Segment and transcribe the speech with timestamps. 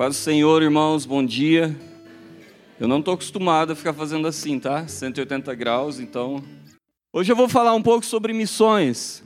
[0.00, 1.78] Paz do Senhor, irmãos, bom dia.
[2.80, 4.88] Eu não estou acostumado a ficar fazendo assim, tá?
[4.88, 6.42] 180 graus, então.
[7.12, 9.22] Hoje eu vou falar um pouco sobre missões.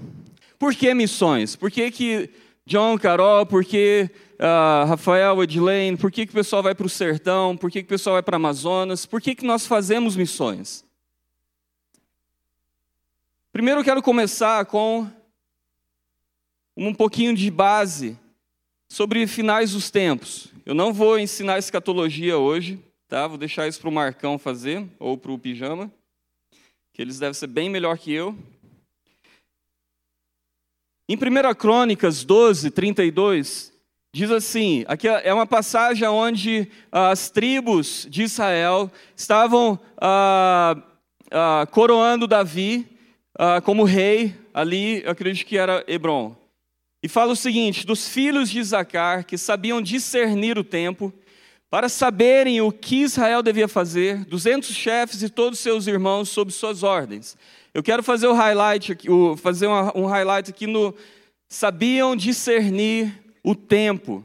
[0.58, 1.54] Por que missões?
[1.54, 2.28] Por que, que
[2.66, 6.90] John, Carol, por que uh, Rafael, Edilene, por que, que o pessoal vai para o
[6.90, 7.56] sertão?
[7.56, 9.06] Por que, que o pessoal vai para Amazonas?
[9.06, 10.84] Por que, que nós fazemos missões?
[13.52, 15.08] Primeiro eu quero começar com
[16.76, 18.18] um pouquinho de base
[18.88, 20.48] sobre finais dos tempos.
[20.64, 23.26] Eu não vou ensinar escatologia hoje, tá?
[23.26, 25.90] Vou deixar isso para o Marcão fazer, ou para o Pijama,
[26.92, 28.36] que eles devem ser bem melhor que eu.
[31.08, 33.72] Em 1 Crônicas 12, 32,
[34.14, 40.76] diz assim: aqui é uma passagem onde as tribos de Israel estavam ah,
[41.30, 42.88] ah, coroando Davi
[43.36, 46.36] ah, como rei, ali, eu acredito que era Hebron.
[47.04, 51.12] E fala o seguinte: dos filhos de Isacar, que sabiam discernir o tempo,
[51.68, 56.82] para saberem o que Israel devia fazer, 200 chefes e todos seus irmãos sob suas
[56.82, 57.36] ordens.
[57.74, 60.94] Eu quero fazer o highlight aqui, fazer um highlight aqui no
[61.46, 64.24] sabiam discernir o tempo.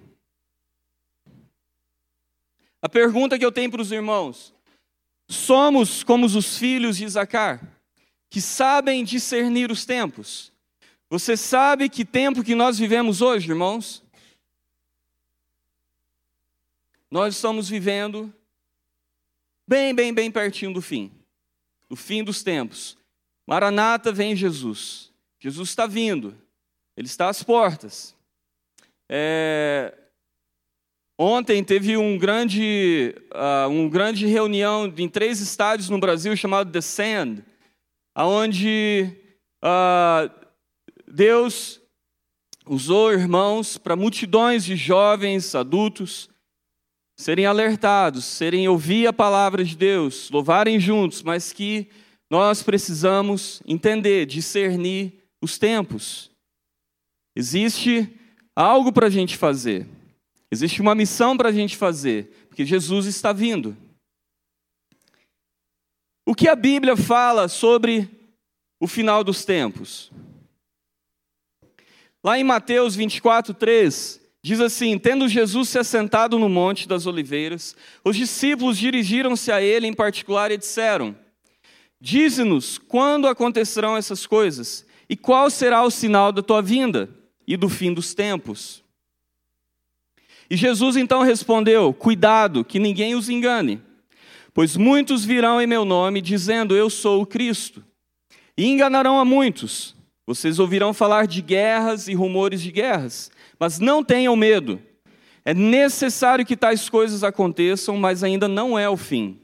[2.82, 4.54] A pergunta que eu tenho para os irmãos:
[5.28, 7.62] somos como os filhos de Isacar,
[8.30, 10.49] que sabem discernir os tempos?
[11.10, 14.04] Você sabe que tempo que nós vivemos hoje, irmãos?
[17.10, 18.32] Nós estamos vivendo
[19.68, 21.12] bem, bem, bem pertinho do fim,
[21.90, 22.96] do fim dos tempos.
[23.48, 25.12] Maranata vem Jesus.
[25.40, 26.38] Jesus está vindo,
[26.96, 28.16] ele está às portas.
[29.10, 29.98] É...
[31.18, 36.82] Ontem teve um grande, uh, um grande reunião em três estádios no Brasil chamado The
[36.82, 37.44] Sand,
[38.16, 39.18] onde
[39.62, 40.39] uh,
[41.12, 41.82] Deus
[42.68, 46.30] usou irmãos para multidões de jovens, adultos,
[47.18, 51.90] serem alertados, serem ouvir a palavra de Deus, louvarem juntos, mas que
[52.30, 56.30] nós precisamos entender, discernir os tempos.
[57.36, 58.08] Existe
[58.56, 59.88] algo para a gente fazer,
[60.52, 63.76] existe uma missão para a gente fazer, porque Jesus está vindo.
[66.24, 68.08] O que a Bíblia fala sobre
[68.80, 70.12] o final dos tempos?
[72.24, 77.76] Lá em Mateus 24, 3, diz assim: Tendo Jesus se assentado no Monte das Oliveiras,
[78.04, 81.16] os discípulos dirigiram-se a ele em particular e disseram:
[82.00, 87.10] Dize-nos quando acontecerão essas coisas e qual será o sinal da tua vinda
[87.48, 88.84] e do fim dos tempos.
[90.50, 93.82] E Jesus então respondeu: Cuidado, que ninguém os engane,
[94.54, 97.82] pois muitos virão em meu nome dizendo: Eu sou o Cristo,
[98.58, 99.99] e enganarão a muitos.
[100.30, 104.80] Vocês ouvirão falar de guerras e rumores de guerras, mas não tenham medo.
[105.44, 109.40] É necessário que tais coisas aconteçam, mas ainda não é o fim.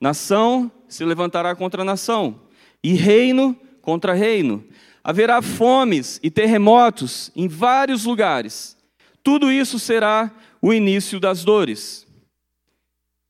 [0.00, 2.40] Nação se levantará contra nação,
[2.82, 4.64] e reino contra reino.
[5.04, 8.76] Haverá fomes e terremotos em vários lugares.
[9.22, 12.04] Tudo isso será o início das dores.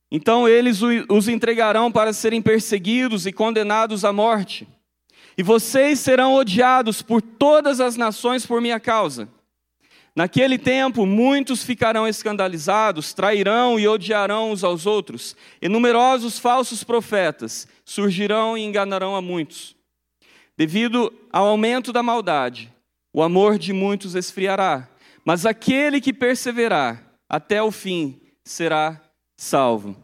[0.09, 4.67] Então eles os entregarão para serem perseguidos e condenados à morte
[5.37, 9.29] e vocês serão odiados por todas as nações por minha causa.
[10.15, 17.67] Naquele tempo, muitos ficarão escandalizados, trairão e odiarão uns aos outros, e numerosos falsos profetas
[17.85, 19.75] surgirão e enganarão a muitos.
[20.57, 22.73] Devido ao aumento da maldade,
[23.13, 24.89] o amor de muitos esfriará,
[25.23, 28.99] mas aquele que perseverar até o fim será
[29.37, 29.95] salvo.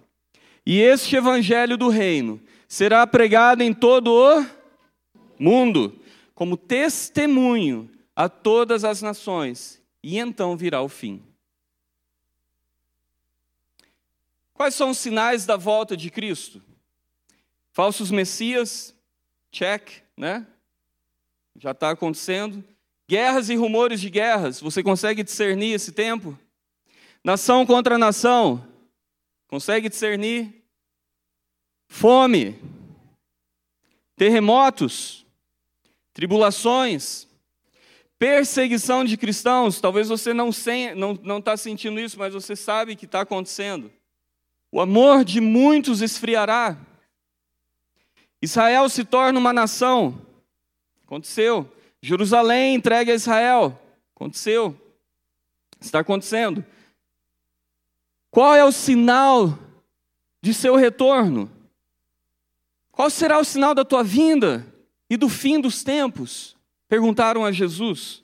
[0.64, 4.46] E este evangelho do reino será pregado em todo o
[5.40, 6.00] mundo
[6.34, 11.24] como testemunho a todas as nações, e então virá o fim.
[14.54, 16.62] Quais são os sinais da volta de Cristo?
[17.72, 18.96] Falsos messias,
[19.52, 20.46] check, né?
[21.58, 22.64] Já está acontecendo.
[23.10, 26.38] Guerras e rumores de guerras, você consegue discernir esse tempo?
[27.24, 28.66] Nação contra nação,
[29.48, 30.64] consegue discernir?
[31.88, 32.60] Fome,
[34.16, 35.23] terremotos,
[36.14, 37.28] tribulações,
[38.18, 39.82] perseguição de cristãos.
[39.82, 43.92] Talvez você não está não, não tá sentindo isso, mas você sabe que está acontecendo.
[44.72, 46.78] O amor de muitos esfriará.
[48.42, 50.20] Israel se torna uma nação.
[51.06, 51.72] Aconteceu.
[52.02, 53.80] Jerusalém entregue a Israel.
[54.16, 54.76] Aconteceu.
[55.80, 56.66] Está acontecendo.
[58.32, 59.60] Qual é o sinal
[60.42, 61.52] de seu retorno?
[62.92, 64.73] Qual será o sinal da tua vinda?
[65.14, 66.56] E do fim dos tempos?
[66.90, 68.24] Perguntaram a Jesus.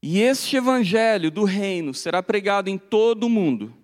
[0.00, 3.74] E este evangelho do reino será pregado em todo o mundo,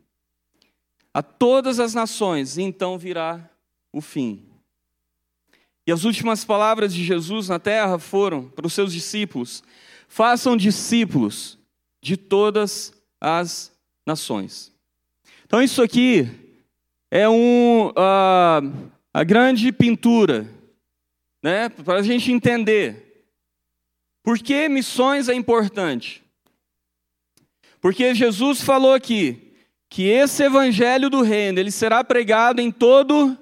[1.13, 3.51] a todas as nações, e então virá
[3.93, 4.41] o fim.
[5.85, 9.65] E as últimas palavras de Jesus na terra foram para os seus discípulos:
[10.07, 11.59] façam discípulos
[12.01, 13.73] de todas as
[14.07, 14.73] nações.
[15.45, 16.29] Então, isso aqui
[17.11, 20.55] é um, uh, a grande pintura,
[21.47, 23.25] né, para a gente entender.
[24.25, 26.25] Por que missões é importante?
[27.81, 29.55] Porque Jesus falou aqui
[29.89, 33.39] que esse evangelho do reino, ele será pregado em todo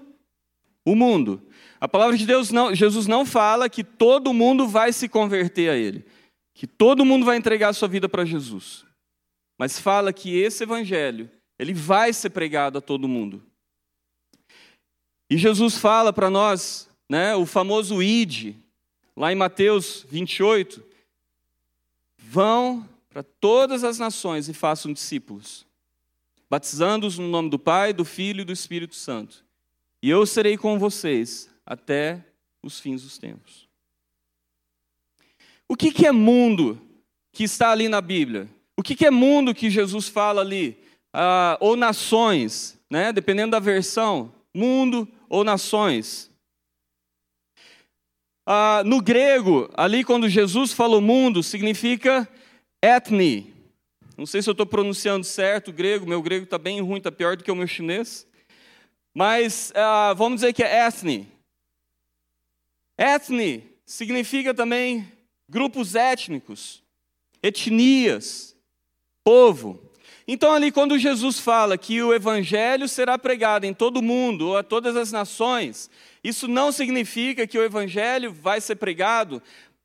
[0.85, 1.43] o mundo.
[1.81, 5.75] A palavra de Deus não, Jesus não fala que todo mundo vai se converter a
[5.75, 6.05] ele,
[6.53, 8.85] que todo mundo vai entregar a sua vida para Jesus.
[9.59, 13.43] Mas fala que esse evangelho, ele vai ser pregado a todo mundo.
[15.31, 18.57] E Jesus fala para nós, né, o famoso id,
[19.17, 20.83] lá em Mateus 28,
[22.19, 25.67] vão para todas as nações e façam discípulos,
[26.51, 29.45] batizando-os no nome do Pai, do Filho e do Espírito Santo.
[30.03, 32.25] E eu serei com vocês até
[32.63, 33.69] os fins dos tempos.
[35.69, 36.81] O que, que é mundo
[37.33, 38.49] que está ali na Bíblia?
[38.77, 40.79] O que, que é mundo que Jesus fala ali?
[41.13, 43.13] Ah, ou nações, né?
[43.13, 46.31] dependendo da versão, mundo ou nações.
[48.47, 52.29] Ah, no grego, ali quando Jesus falou mundo, significa
[52.83, 53.55] etni.
[54.17, 57.11] Não sei se eu estou pronunciando certo o grego, meu grego está bem ruim, está
[57.11, 58.27] pior do que o meu chinês.
[59.15, 61.27] Mas ah, vamos dizer que é etni.
[62.99, 65.11] Etni significa também
[65.49, 66.83] grupos étnicos,
[67.43, 68.55] etnias,
[69.23, 69.81] povo.
[70.27, 74.57] Então, ali, quando Jesus fala que o evangelho será pregado em todo o mundo, ou
[74.57, 75.91] a todas as nações,
[76.25, 79.43] isso não significa que o evangelho vai ser pregado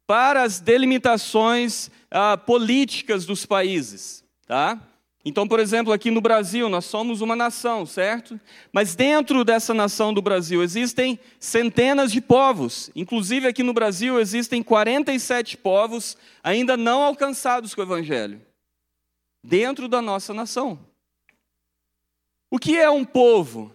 [0.07, 4.81] para as delimitações ah, políticas dos países, tá?
[5.23, 8.39] Então, por exemplo, aqui no Brasil, nós somos uma nação, certo?
[8.71, 12.89] Mas dentro dessa nação do Brasil existem centenas de povos.
[12.95, 18.41] Inclusive, aqui no Brasil existem 47 povos ainda não alcançados com o Evangelho.
[19.43, 20.79] Dentro da nossa nação.
[22.49, 23.71] O que é um povo?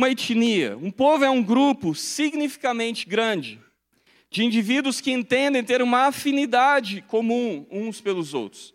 [0.00, 0.78] Uma etnia.
[0.78, 3.60] Um povo é um grupo significativamente grande
[4.30, 8.72] de indivíduos que entendem ter uma afinidade comum uns pelos outros.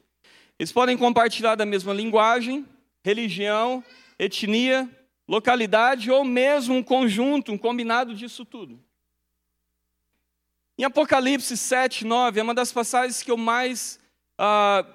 [0.59, 2.63] Eles podem compartilhar da mesma linguagem,
[3.03, 3.83] religião,
[4.19, 4.87] etnia,
[5.27, 8.79] localidade ou mesmo um conjunto, um combinado disso tudo.
[10.77, 13.99] Em Apocalipse 7, 9, é uma das passagens que eu mais.
[14.37, 14.85] Ah,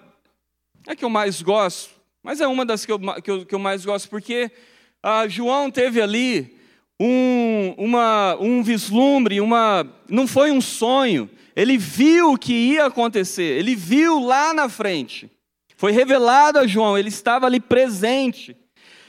[0.87, 1.91] é que eu mais gosto,
[2.23, 4.53] mas é uma das que eu, que eu, que eu mais gosto, porque
[5.02, 6.58] ah, João teve ali
[7.00, 13.58] um, uma, um vislumbre, uma, não foi um sonho, ele viu o que ia acontecer,
[13.58, 15.31] ele viu lá na frente.
[15.76, 18.55] Foi revelado a João, ele estava ali presente.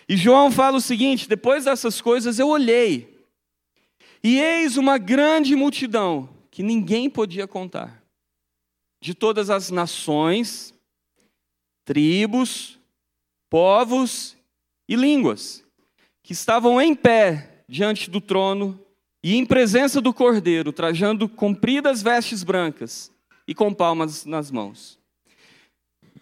[0.07, 3.25] E João fala o seguinte: depois dessas coisas eu olhei,
[4.23, 8.01] e eis uma grande multidão que ninguém podia contar,
[9.01, 10.73] de todas as nações,
[11.83, 12.79] tribos,
[13.49, 14.37] povos
[14.87, 15.60] e línguas,
[16.31, 18.79] que estavam em pé diante do trono
[19.21, 23.11] e em presença do cordeiro, trajando compridas vestes brancas
[23.45, 24.97] e com palmas nas mãos.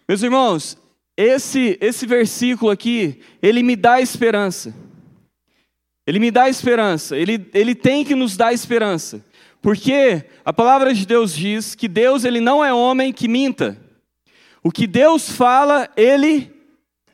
[0.08, 0.76] Meus irmãos,
[1.16, 4.74] esse, esse versículo aqui, ele me dá esperança.
[6.04, 9.24] Ele me dá esperança, ele, ele tem que nos dar esperança.
[9.62, 13.80] Porque a palavra de Deus diz que Deus ele não é homem que minta.
[14.60, 16.52] O que Deus fala, ele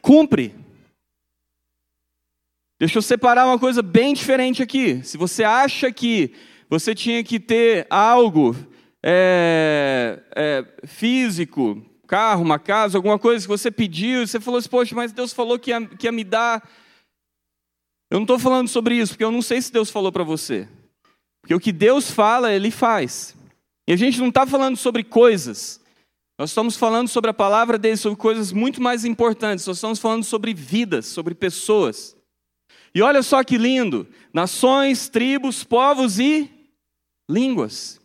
[0.00, 0.54] cumpre.
[2.78, 5.02] Deixa eu separar uma coisa bem diferente aqui.
[5.02, 6.33] Se você acha que
[6.68, 8.54] você tinha que ter algo
[9.02, 14.95] é, é, físico, carro, uma casa, alguma coisa que você pediu, você falou assim, poxa,
[14.95, 16.68] mas Deus falou que ia, que ia me dar.
[18.11, 20.68] Eu não estou falando sobre isso, porque eu não sei se Deus falou para você.
[21.40, 23.37] Porque o que Deus fala, Ele faz.
[23.88, 25.80] E a gente não está falando sobre coisas.
[26.38, 29.66] Nós estamos falando sobre a palavra dele, sobre coisas muito mais importantes.
[29.66, 32.15] Nós estamos falando sobre vidas, sobre pessoas.
[32.96, 36.50] E olha só que lindo: nações, tribos, povos e
[37.28, 38.00] línguas.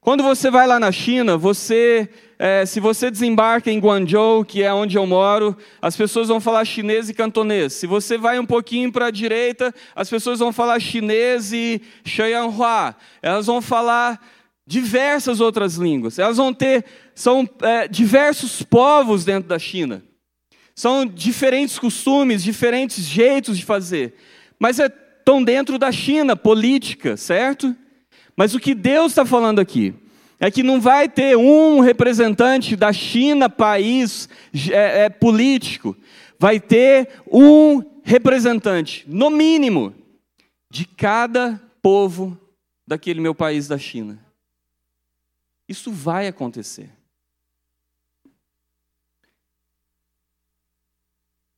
[0.00, 4.72] Quando você vai lá na China, você é, se você desembarca em Guangzhou, que é
[4.72, 7.72] onde eu moro, as pessoas vão falar chinês e cantonês.
[7.72, 12.94] Se você vai um pouquinho para a direita, as pessoas vão falar chinês e Xianhua.
[13.20, 14.24] Elas vão falar
[14.64, 16.16] diversas outras línguas.
[16.16, 20.00] Elas vão ter, são é, diversos povos dentro da China.
[20.80, 24.14] São diferentes costumes, diferentes jeitos de fazer.
[24.58, 27.76] Mas estão é, dentro da China política, certo?
[28.34, 29.92] Mas o que Deus está falando aqui?
[30.42, 34.26] é que não vai ter um representante da China, país
[34.72, 35.94] é, é, político,
[36.38, 39.94] vai ter um representante, no mínimo,
[40.70, 42.40] de cada povo
[42.86, 44.18] daquele meu país da China.
[45.68, 46.88] Isso vai acontecer.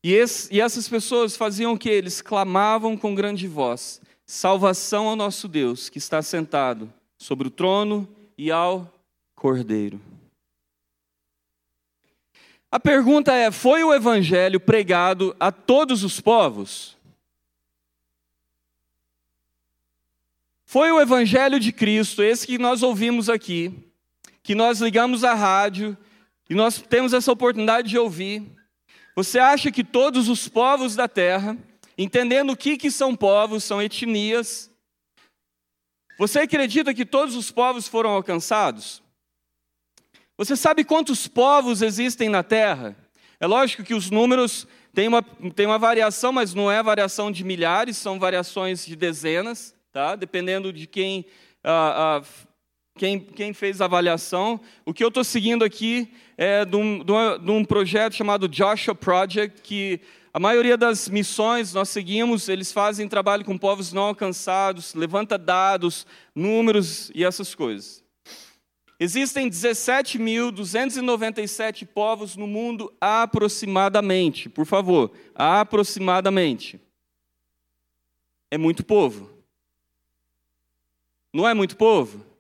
[0.03, 1.89] E, esse, e, essas pessoas faziam o que?
[1.89, 8.09] Eles clamavam com grande voz: salvação ao nosso Deus, que está sentado sobre o trono
[8.37, 8.93] e ao
[9.37, 10.01] Cordeiro.
[12.71, 16.97] A pergunta é: foi o evangelho pregado a todos os povos?
[20.65, 23.73] Foi o evangelho de Cristo, esse que nós ouvimos aqui,
[24.43, 25.95] que nós ligamos à rádio
[26.49, 28.43] e nós temos essa oportunidade de ouvir.
[29.15, 31.57] Você acha que todos os povos da terra,
[31.99, 34.71] entendendo o que, que são povos, são etnias,
[36.19, 39.03] você acredita que todos os povos foram alcançados?
[40.37, 42.97] Você sabe quantos povos existem na terra?
[43.39, 45.23] É lógico que os números têm uma,
[45.55, 50.17] têm uma variação, mas não é variação de milhares, são variações de dezenas, tá?
[50.17, 51.27] dependendo de quem,
[51.63, 52.47] ah, ah,
[52.95, 54.61] quem, quem fez a avaliação.
[54.85, 59.61] O que eu estou seguindo aqui é de um, de um projeto chamado Joshua Project,
[59.63, 60.01] que
[60.33, 66.07] a maioria das missões nós seguimos, eles fazem trabalho com povos não alcançados, levanta dados,
[66.35, 68.03] números e essas coisas.
[68.99, 76.81] Existem 17.297 povos no mundo aproximadamente, por favor, aproximadamente.
[78.51, 79.29] É muito povo.
[81.33, 82.32] Não é muito povo?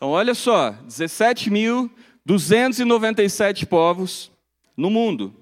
[0.00, 4.32] Então, olha só: 17.297 povos
[4.74, 5.34] no mundo.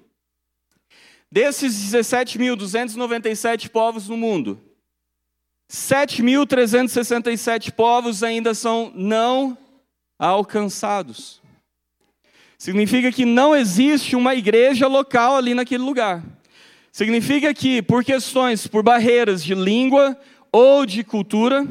[1.31, 4.59] Desses 17.297 povos no mundo,
[5.71, 9.57] 7.367 povos ainda são não
[10.17, 11.41] alcançados.
[12.57, 16.21] Significa que não existe uma igreja local ali naquele lugar.
[16.91, 20.19] Significa que, por questões, por barreiras de língua
[20.51, 21.65] ou de cultura,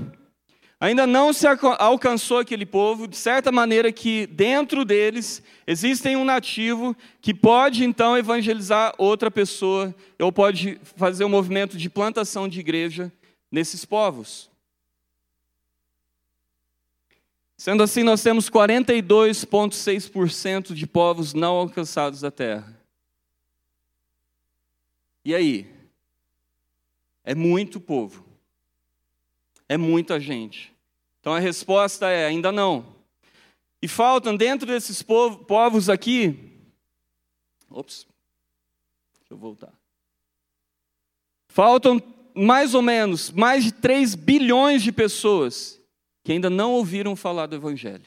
[0.81, 6.97] Ainda não se alcançou aquele povo, de certa maneira que dentro deles existem um nativo
[7.21, 13.13] que pode então evangelizar outra pessoa, ou pode fazer um movimento de plantação de igreja
[13.51, 14.49] nesses povos.
[17.57, 22.81] Sendo assim, nós temos 42,6% de povos não alcançados da terra.
[25.25, 25.67] E aí?
[27.25, 28.28] É muito povo.
[29.69, 30.73] É muita gente.
[31.21, 32.97] Então a resposta é: ainda não.
[33.83, 36.53] E faltam dentro desses povos aqui.
[37.71, 38.07] Ops,
[39.21, 39.73] deixa eu voltar.
[41.49, 42.03] Faltam
[42.35, 45.81] mais ou menos mais de 3 bilhões de pessoas
[46.23, 48.05] que ainda não ouviram falar do Evangelho.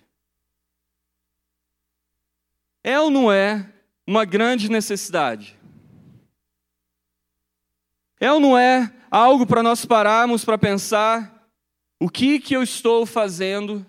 [2.84, 3.72] É ou não é
[4.06, 5.58] uma grande necessidade?
[8.20, 11.41] É ou não é algo para nós pararmos para pensar
[12.02, 13.86] o que, que eu estou fazendo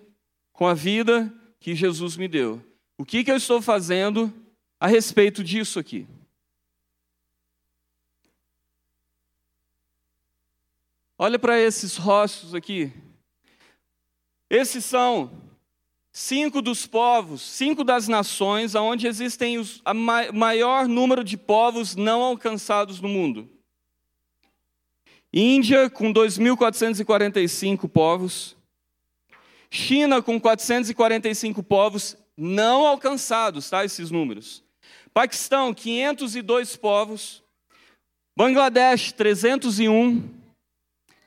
[0.52, 2.62] com a vida que Jesus me deu?
[2.98, 4.30] O que, que eu estou fazendo
[4.78, 6.06] a respeito disso aqui?
[11.16, 12.92] Olha para esses rostos aqui.
[14.50, 15.30] Esses são
[16.12, 19.64] cinco dos povos, cinco das nações, onde existem o
[20.34, 23.48] maior número de povos não alcançados no mundo.
[25.32, 28.56] Índia com 2.445 povos.
[29.70, 33.84] China com 445 povos não alcançados, tá?
[33.84, 34.62] Esses números.
[35.14, 37.42] Paquistão, 502 povos.
[38.36, 40.28] Bangladesh, 301.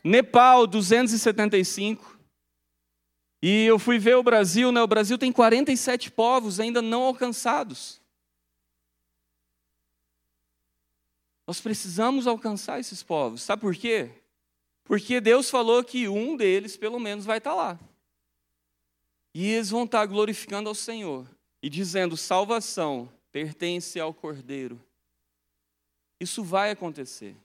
[0.04, 2.20] Nepal, 275.
[3.42, 4.82] E eu fui ver o Brasil, né?
[4.82, 8.00] O Brasil tem 47 povos ainda não alcançados.
[11.48, 13.44] Nós precisamos alcançar esses povos.
[13.44, 14.10] Sabe por quê?
[14.84, 17.80] Porque Deus falou que um deles, pelo menos, vai estar lá.
[19.34, 21.28] E eles vão estar glorificando ao Senhor
[21.62, 24.82] e dizendo: salvação pertence ao Cordeiro.
[26.20, 27.36] Isso vai acontecer.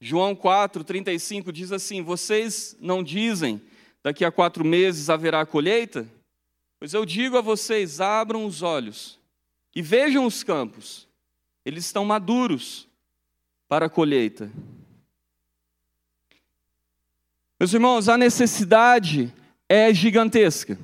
[0.00, 3.62] João 4, 35 diz assim: Vocês não dizem
[4.02, 6.08] daqui a quatro meses haverá colheita?
[6.78, 9.15] Pois eu digo a vocês: abram os olhos
[9.76, 11.06] e vejam os campos,
[11.62, 12.88] eles estão maduros
[13.68, 14.50] para a colheita.
[17.60, 19.30] Meus irmãos, a necessidade
[19.68, 20.78] é gigantesca,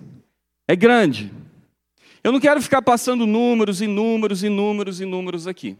[0.68, 1.32] é grande.
[2.22, 5.74] Eu não quero ficar passando números e números e números e números aqui.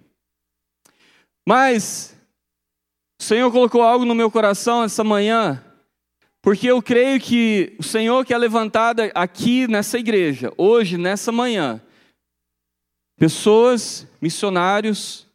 [1.47, 2.16] Mas
[3.21, 5.62] o Senhor colocou algo no meu coração essa manhã
[6.40, 11.81] Porque eu creio que o Senhor que é levantado aqui nessa igreja, hoje, nessa manhã,
[13.23, 15.29] pessoas, missionários,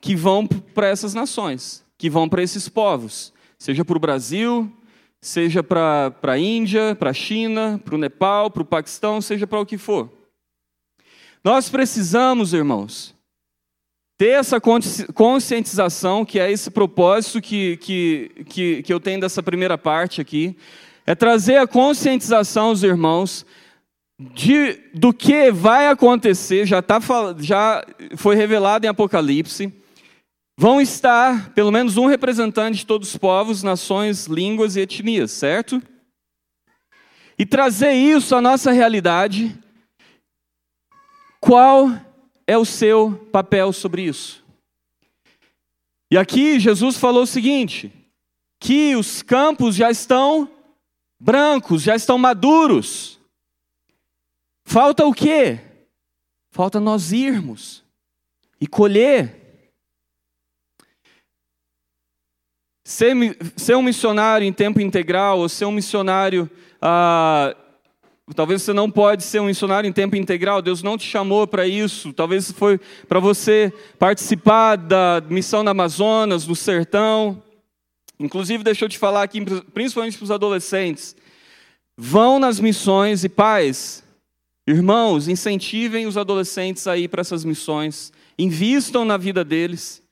[0.00, 4.68] que vão para essas nações, que vão para esses povos, seja para o Brasil,
[5.20, 9.60] seja para a Índia, para a China, para o Nepal, para o Paquistão, seja para
[9.60, 10.10] o que for.
[11.44, 13.14] Nós precisamos, irmãos,
[14.18, 19.78] ter essa conscientização, que é esse propósito que, que, que, que eu tenho dessa primeira
[19.78, 20.56] parte aqui,
[21.06, 23.46] é trazer a conscientização aos irmãos
[24.34, 26.98] de, do que vai acontecer, já, tá,
[27.38, 27.84] já
[28.16, 29.72] foi revelado em Apocalipse.
[30.56, 35.82] Vão estar pelo menos um representante de todos os povos, nações, línguas e etnias, certo?
[37.38, 39.58] E trazer isso à nossa realidade.
[41.40, 41.90] Qual
[42.46, 44.44] é o seu papel sobre isso?
[46.10, 47.90] E aqui Jesus falou o seguinte:
[48.60, 50.48] que os campos já estão
[51.18, 53.18] brancos, já estão maduros.
[54.64, 55.60] Falta o quê?
[56.50, 57.82] Falta nós irmos
[58.60, 59.40] e colher.
[62.84, 63.14] Ser,
[63.56, 66.50] ser um missionário em tempo integral ou ser um missionário
[66.80, 67.54] ah,
[68.34, 71.66] Talvez você não pode ser um missionário em tempo integral, Deus não te chamou para
[71.66, 72.12] isso.
[72.12, 77.42] Talvez foi para você participar da missão na Amazonas, no sertão.
[78.18, 81.16] Inclusive, deixa eu te falar aqui, principalmente para os adolescentes.
[81.96, 84.01] Vão nas missões e pais,
[84.66, 88.12] irmãos, incentivem os adolescentes a ir para essas missões.
[88.38, 90.02] Invistam na vida deles,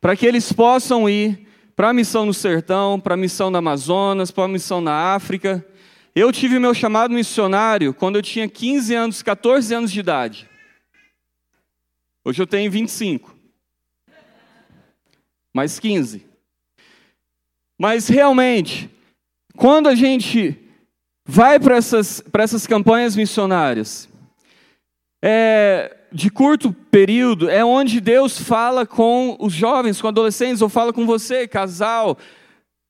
[0.00, 4.30] para que eles possam ir para a missão no sertão, para a missão na Amazonas,
[4.30, 5.66] para a missão na África
[6.14, 10.48] eu tive meu chamado missionário quando eu tinha 15 anos, 14 anos de idade.
[12.22, 13.34] Hoje eu tenho 25.
[15.54, 16.26] Mais 15.
[17.78, 18.90] Mas realmente,
[19.56, 20.58] quando a gente
[21.24, 24.08] vai para essas, essas campanhas missionárias,
[25.22, 30.92] é, de curto período, é onde Deus fala com os jovens, com adolescentes, ou fala
[30.92, 32.18] com você, casal,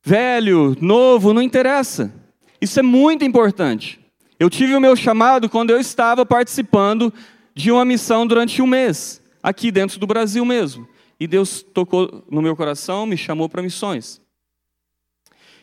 [0.05, 2.13] velho, novo, não interessa.
[2.61, 4.01] Isso é muito importante.
[4.41, 7.13] Eu tive o meu chamado quando eu estava participando
[7.55, 10.89] de uma missão durante um mês, aqui dentro do Brasil mesmo.
[11.21, 14.21] E Deus tocou no meu coração, me chamou para missões.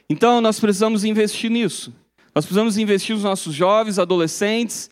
[0.10, 1.94] Então nós precisamos investir nisso.
[2.34, 4.90] Nós precisamos investir nos nossos jovens, adolescentes,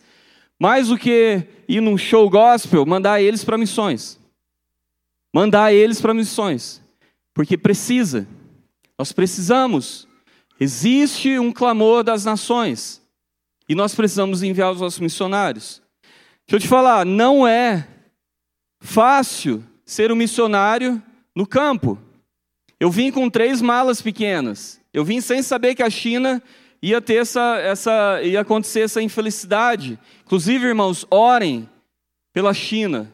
[0.60, 4.20] mais do que ir num show gospel, mandar eles para missões.
[5.34, 6.82] Mandar eles para missões.
[7.34, 8.28] Porque precisa.
[8.98, 10.08] Nós precisamos
[10.60, 13.02] Existe um clamor das nações
[13.70, 15.82] e nós precisamos enviar os nossos missionários.
[16.48, 17.88] Deixa eu te falar, não é
[18.80, 21.02] fácil ser um missionário
[21.36, 22.00] no campo.
[22.80, 24.82] Eu vim com três malas pequenas.
[24.92, 26.42] Eu vim sem saber que a China
[26.82, 30.00] ia ter essa, essa ia acontecer essa infelicidade.
[30.26, 31.70] Inclusive, irmãos, orem
[32.34, 33.12] pela China.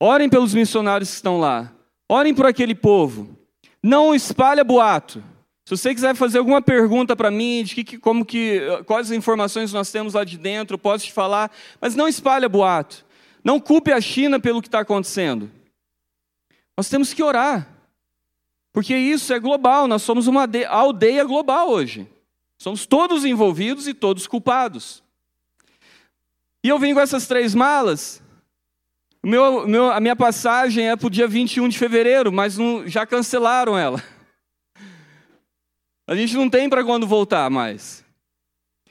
[0.00, 1.72] Orem pelos missionários que estão lá.
[2.08, 3.36] Orem por aquele povo.
[3.82, 5.22] Não espalha boato.
[5.64, 9.90] Se você quiser fazer alguma pergunta para mim, de que, como que, quais informações nós
[9.90, 11.50] temos lá de dentro, posso te falar,
[11.80, 13.04] mas não espalha boato.
[13.42, 15.50] Não culpe a China pelo que está acontecendo.
[16.76, 17.66] Nós temos que orar,
[18.72, 22.06] porque isso é global, nós somos uma aldeia global hoje.
[22.64, 25.02] Somos todos envolvidos e todos culpados.
[26.64, 28.22] E eu vim com essas três malas.
[29.22, 33.04] Meu, meu, a minha passagem é para o dia 21 de fevereiro, mas não, já
[33.04, 34.02] cancelaram ela.
[36.06, 38.02] A gente não tem para quando voltar mais.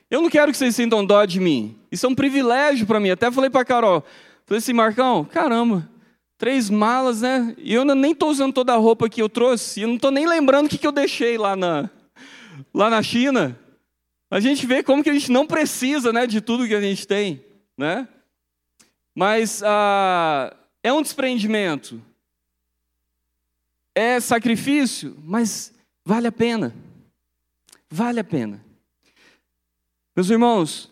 [0.08, 1.76] Eu não quero que vocês sintam dó de mim.
[1.92, 3.10] Isso é um privilégio para mim.
[3.10, 4.06] Até falei para Carol,
[4.46, 5.90] falei assim, Marcão, caramba,
[6.38, 7.56] três malas, né?
[7.58, 9.82] E eu nem estou usando toda a roupa que eu trouxe.
[9.82, 11.90] Eu não estou nem lembrando o que, que eu deixei lá na,
[12.72, 13.60] lá na China.
[14.34, 17.06] A gente vê como que a gente não precisa, né, de tudo que a gente
[17.06, 17.46] tem,
[17.78, 18.08] né?
[19.14, 22.02] Mas ah, é um desprendimento,
[23.94, 25.72] é sacrifício, mas
[26.04, 26.74] vale a pena.
[27.88, 28.60] Vale a pena.
[30.16, 30.92] Meus irmãos,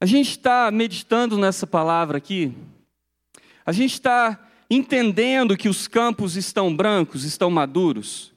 [0.00, 2.54] a gente está meditando nessa palavra aqui,
[3.64, 8.32] a gente está entendendo que os campos estão brancos, estão maduros.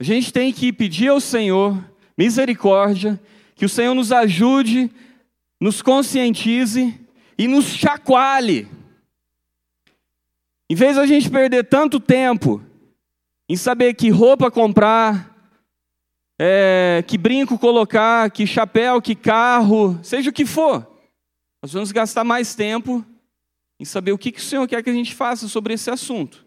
[0.00, 3.20] A gente tem que pedir ao Senhor misericórdia,
[3.54, 4.90] que o Senhor nos ajude,
[5.60, 6.98] nos conscientize
[7.38, 8.68] e nos chacoalhe.
[10.68, 12.62] Em vez de a gente perder tanto tempo
[13.48, 15.32] em saber que roupa comprar,
[16.38, 20.90] é, que brinco colocar, que chapéu, que carro, seja o que for.
[21.62, 23.04] Nós vamos gastar mais tempo
[23.78, 26.46] em saber o que, que o Senhor quer que a gente faça sobre esse assunto,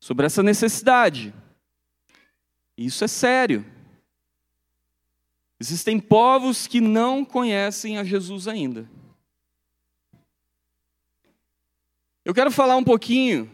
[0.00, 1.32] sobre essa necessidade.
[2.76, 3.64] Isso é sério.
[5.58, 8.88] Existem povos que não conhecem a Jesus ainda.
[12.24, 13.50] Eu quero falar um pouquinho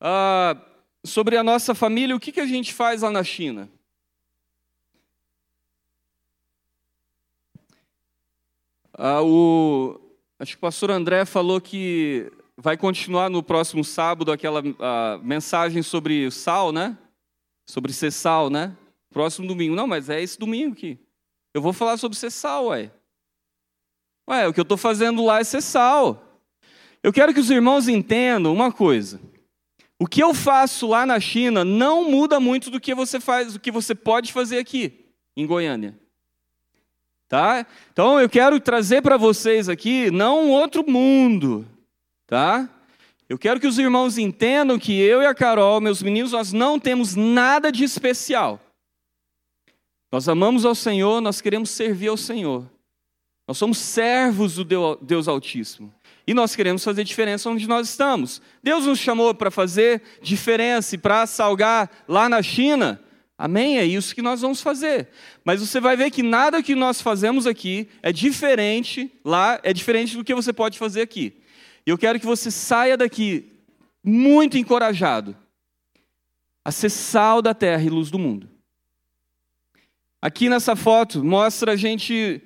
[0.00, 0.60] uh,
[1.04, 3.70] sobre a nossa família, o que, que a gente faz lá na China.
[8.98, 10.00] Uh, o,
[10.38, 15.82] acho que o pastor André falou que vai continuar no próximo sábado aquela uh, mensagem
[15.82, 16.98] sobre sal, né?
[17.64, 18.76] Sobre ser sal, né?
[19.10, 19.74] Próximo domingo.
[19.74, 20.98] Não, mas é esse domingo aqui.
[21.56, 22.90] Eu vou falar sobre ser sal, ué.
[24.28, 26.42] Ué, o que eu estou fazendo lá é ser sal.
[27.02, 29.18] Eu quero que os irmãos entendam uma coisa.
[29.98, 33.58] O que eu faço lá na China não muda muito do que você faz, do
[33.58, 35.98] que você pode fazer aqui em Goiânia.
[37.26, 37.66] Tá?
[37.90, 41.66] Então eu quero trazer para vocês aqui não um outro mundo,
[42.26, 42.68] tá?
[43.30, 46.78] Eu quero que os irmãos entendam que eu e a Carol, meus meninos, nós não
[46.78, 48.60] temos nada de especial.
[50.16, 52.66] Nós amamos ao Senhor, nós queremos servir ao Senhor.
[53.46, 55.92] Nós somos servos do Deus Altíssimo.
[56.26, 58.40] E nós queremos fazer diferença onde nós estamos.
[58.62, 62.98] Deus nos chamou para fazer diferença e para salgar lá na China.
[63.36, 63.76] Amém?
[63.76, 65.10] É isso que nós vamos fazer.
[65.44, 70.16] Mas você vai ver que nada que nós fazemos aqui é diferente lá, é diferente
[70.16, 71.36] do que você pode fazer aqui.
[71.86, 73.52] E eu quero que você saia daqui
[74.02, 75.36] muito encorajado
[76.64, 78.55] a ser sal da terra e luz do mundo.
[80.26, 82.42] Aqui nessa foto mostra a gente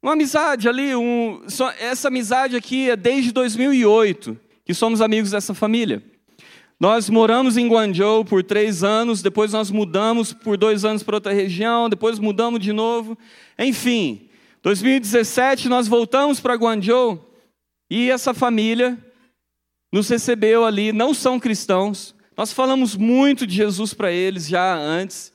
[0.00, 1.42] uma amizade ali, um,
[1.80, 6.00] essa amizade aqui é desde 2008 que somos amigos dessa família.
[6.78, 11.32] Nós moramos em Guangzhou por três anos, depois nós mudamos por dois anos para outra
[11.32, 13.18] região, depois mudamos de novo.
[13.58, 14.28] Enfim,
[14.62, 17.34] 2017 nós voltamos para Guangzhou
[17.90, 18.96] e essa família
[19.92, 22.14] nos recebeu ali, não são cristãos.
[22.36, 25.33] Nós falamos muito de Jesus para eles já antes.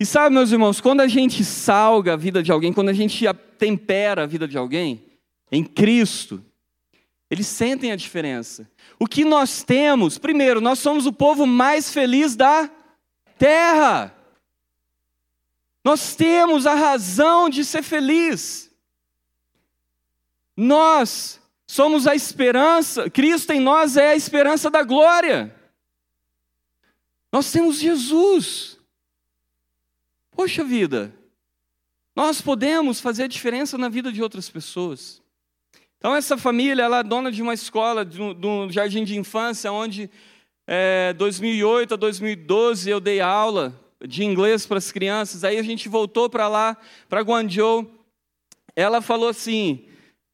[0.00, 3.22] E sabe, meus irmãos, quando a gente salga a vida de alguém, quando a gente
[3.58, 5.04] tempera a vida de alguém,
[5.52, 6.42] em Cristo,
[7.30, 8.66] eles sentem a diferença.
[8.98, 12.70] O que nós temos, primeiro, nós somos o povo mais feliz da
[13.38, 14.16] terra.
[15.84, 18.70] Nós temos a razão de ser feliz.
[20.56, 25.54] Nós somos a esperança, Cristo em nós é a esperança da glória.
[27.30, 28.79] Nós temos Jesus.
[30.40, 31.12] Poxa vida,
[32.16, 35.20] nós podemos fazer a diferença na vida de outras pessoas.
[35.98, 40.08] Então, essa família, ela é dona de uma escola, de um, jardim de infância, onde,
[40.66, 45.44] é, 2008 a 2012, eu dei aula de inglês para as crianças.
[45.44, 46.74] Aí a gente voltou para lá,
[47.06, 47.92] para Guangzhou.
[48.74, 49.84] Ela falou assim,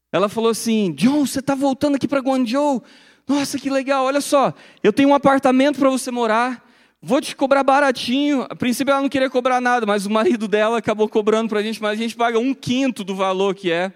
[0.09, 2.81] ela falou assim, John, você está voltando aqui para Guangzhou?
[3.27, 6.65] Nossa, que legal, olha só, eu tenho um apartamento para você morar
[7.01, 8.45] vou te cobrar baratinho.
[8.49, 11.63] A princípio ela não queria cobrar nada, mas o marido dela acabou cobrando para a
[11.63, 13.91] gente, mas a gente paga um quinto do valor que é.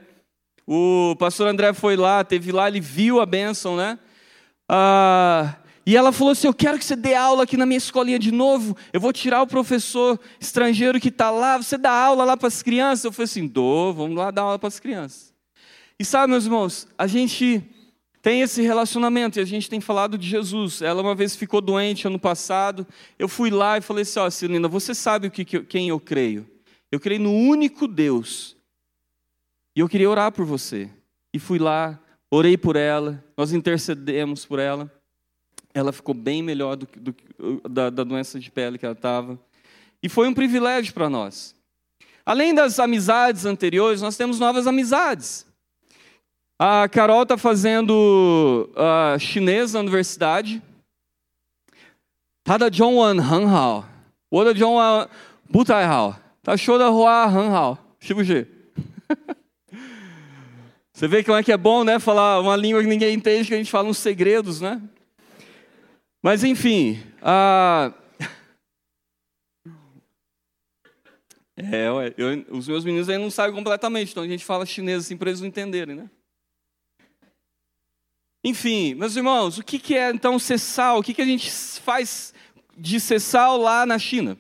[0.68, 4.00] O pastor André foi lá, teve lá, ele viu a bênção, né?
[4.70, 8.20] Ah, e ela falou assim: Eu quero que você dê aula aqui na minha escolinha
[8.20, 8.78] de novo.
[8.94, 11.58] Eu vou tirar o professor estrangeiro que está lá.
[11.58, 13.04] Você dá aula lá para as crianças?
[13.04, 15.34] Eu falei assim: Dou, vamos lá dar aula para as crianças.
[16.00, 17.62] E sabe, meus irmãos, a gente
[18.22, 20.82] tem esse relacionamento e a gente tem falado de Jesus.
[20.82, 22.86] Ela uma vez ficou doente ano passado.
[23.18, 26.00] Eu fui lá e falei assim: Ó, oh, Celina, você sabe o que, quem eu
[26.00, 26.48] creio?
[26.92, 28.56] Eu creio no único Deus.
[29.76, 30.90] E eu queria orar por você.
[31.34, 34.92] E fui lá, orei por ela, nós intercedemos por ela.
[35.74, 37.16] Ela ficou bem melhor do, do,
[37.70, 39.40] da, da doença de pele que ela estava.
[40.04, 41.56] E foi um privilégio para nós.
[42.26, 45.46] Além das amizades anteriores, nós temos novas amizades.
[46.64, 50.62] A Carol está fazendo uh, chinês na universidade.
[52.44, 53.86] Tá da Wan Han Hao.
[54.30, 55.08] O da John Wan
[55.50, 56.16] Butai Hao.
[56.44, 57.80] Tá show da Hua Han Hao.
[58.00, 58.48] G.
[60.94, 61.98] Você vê como é que é bom, né?
[61.98, 64.80] Falar uma língua que ninguém entende, que a gente fala uns segredos, né?
[66.22, 67.02] Mas enfim.
[67.24, 67.92] Uh...
[71.58, 75.06] É, ué, eu, os meus meninos ainda não sabem completamente, então a gente fala chinês
[75.06, 76.10] assim para eles não entenderem, né?
[78.44, 81.00] Enfim, meus irmãos, o que é então ser sal?
[81.00, 82.34] O que a gente faz
[82.76, 84.38] de ser sal lá na China?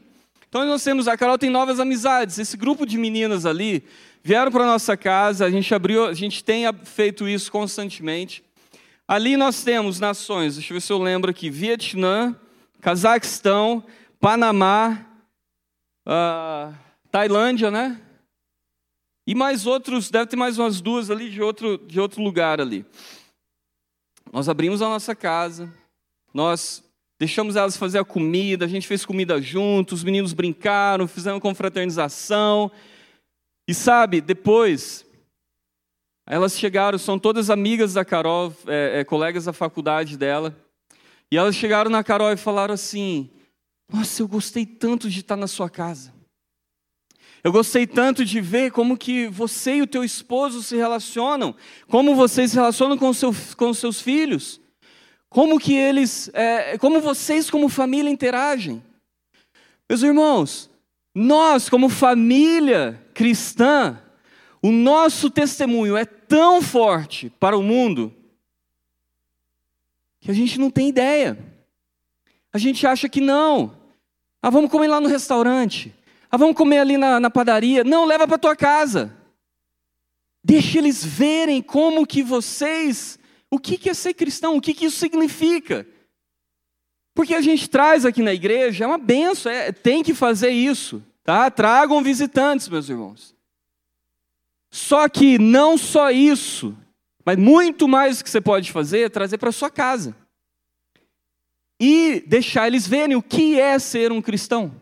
[0.49, 2.39] Então nós temos, a Carol tem novas amizades.
[2.39, 3.83] Esse grupo de meninas ali
[4.23, 8.43] vieram para nossa casa, a gente abriu, a gente tem feito isso constantemente.
[9.07, 12.35] Ali nós temos nações, deixa eu ver se eu lembro aqui, Vietnã,
[12.81, 13.83] Cazaquistão,
[14.19, 15.05] Panamá,
[16.07, 16.73] uh,
[17.11, 18.01] Tailândia, né?
[19.27, 22.85] E mais outros, deve ter mais umas duas ali de outro, de outro lugar ali.
[24.31, 25.69] Nós abrimos a nossa casa,
[26.33, 26.81] nós
[27.19, 32.71] deixamos elas fazer a comida, a gente fez comida juntos, os meninos brincaram, fizemos confraternização.
[33.67, 35.05] E sabe, depois,
[36.25, 40.55] elas chegaram, são todas amigas da Carol, é, é, colegas da faculdade dela,
[41.29, 43.29] e elas chegaram na Carol e falaram assim:
[43.91, 46.13] Nossa, eu gostei tanto de estar na sua casa.
[47.43, 51.55] Eu gostei tanto de ver como que você e o teu esposo se relacionam,
[51.87, 54.61] como vocês se relacionam com, seu, com seus filhos,
[55.27, 58.83] como que eles, é, como vocês como família interagem.
[59.89, 60.69] Meus irmãos,
[61.15, 63.99] nós como família cristã,
[64.61, 68.13] o nosso testemunho é tão forte para o mundo
[70.19, 71.37] que a gente não tem ideia.
[72.53, 73.75] A gente acha que não.
[74.41, 75.93] Ah, vamos comer lá no restaurante.
[76.31, 77.83] Ah, vamos comer ali na, na padaria.
[77.83, 79.13] Não, leva para tua casa.
[80.41, 84.85] Deixa eles verem como que vocês, o que, que é ser cristão, o que, que
[84.85, 85.85] isso significa.
[87.13, 91.03] Porque a gente traz aqui na igreja, é uma benção, é, tem que fazer isso.
[91.21, 91.51] Tá?
[91.51, 93.35] Tragam visitantes, meus irmãos.
[94.71, 96.75] Só que não só isso,
[97.25, 100.15] mas muito mais que você pode fazer é trazer para sua casa.
[101.77, 104.80] E deixar eles verem o que é ser um cristão.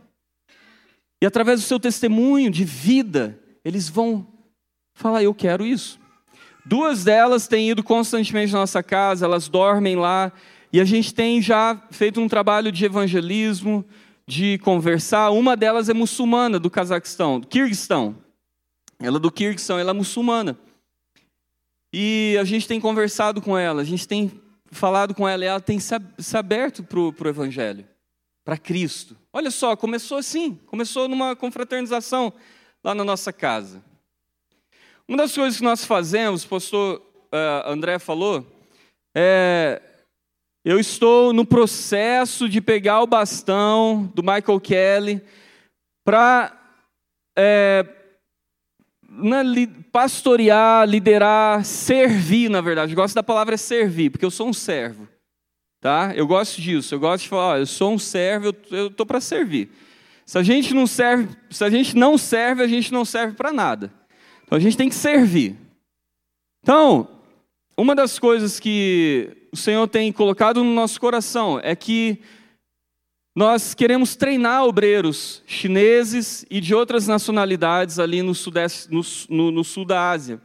[1.21, 4.25] E através do seu testemunho de vida, eles vão
[4.93, 5.99] falar: Eu quero isso.
[6.65, 10.31] Duas delas têm ido constantemente na nossa casa, elas dormem lá,
[10.71, 13.83] e a gente tem já feito um trabalho de evangelismo,
[14.27, 15.31] de conversar.
[15.31, 18.15] Uma delas é muçulmana, do Cazaquistão, do Kirguistão.
[18.99, 20.57] Ela é do Kirguistão, ela é muçulmana.
[21.91, 24.31] E a gente tem conversado com ela, a gente tem
[24.71, 27.85] falado com ela, e ela tem se aberto para o Evangelho
[28.49, 29.15] para Cristo.
[29.31, 32.33] Olha só, começou assim, começou numa confraternização
[32.83, 33.83] lá na nossa casa.
[35.07, 36.99] Uma das coisas que nós fazemos, o pastor
[37.31, 38.43] uh, André falou,
[39.15, 39.83] é
[40.65, 45.21] eu estou no processo de pegar o bastão do Michael Kelly
[46.03, 46.51] para
[47.37, 47.85] é,
[49.91, 52.93] pastorear, liderar, servir, na verdade.
[52.93, 55.07] Eu gosto da palavra servir, porque eu sou um servo.
[55.79, 56.13] Tá?
[56.15, 56.93] Eu gosto disso.
[56.93, 59.69] Eu gosto de falar, eu sou um servo, eu estou para servir.
[60.25, 63.51] Se a gente não serve, se a gente não serve, a gente não serve para
[63.51, 63.91] nada.
[64.43, 65.55] Então a gente tem que servir.
[66.61, 67.07] Então,
[67.77, 72.21] uma das coisas que o Senhor tem colocado no nosso coração é que
[73.35, 79.63] nós queremos treinar obreiros chineses e de outras nacionalidades ali no, sudeste, no, no, no
[79.63, 80.41] sul da Ásia.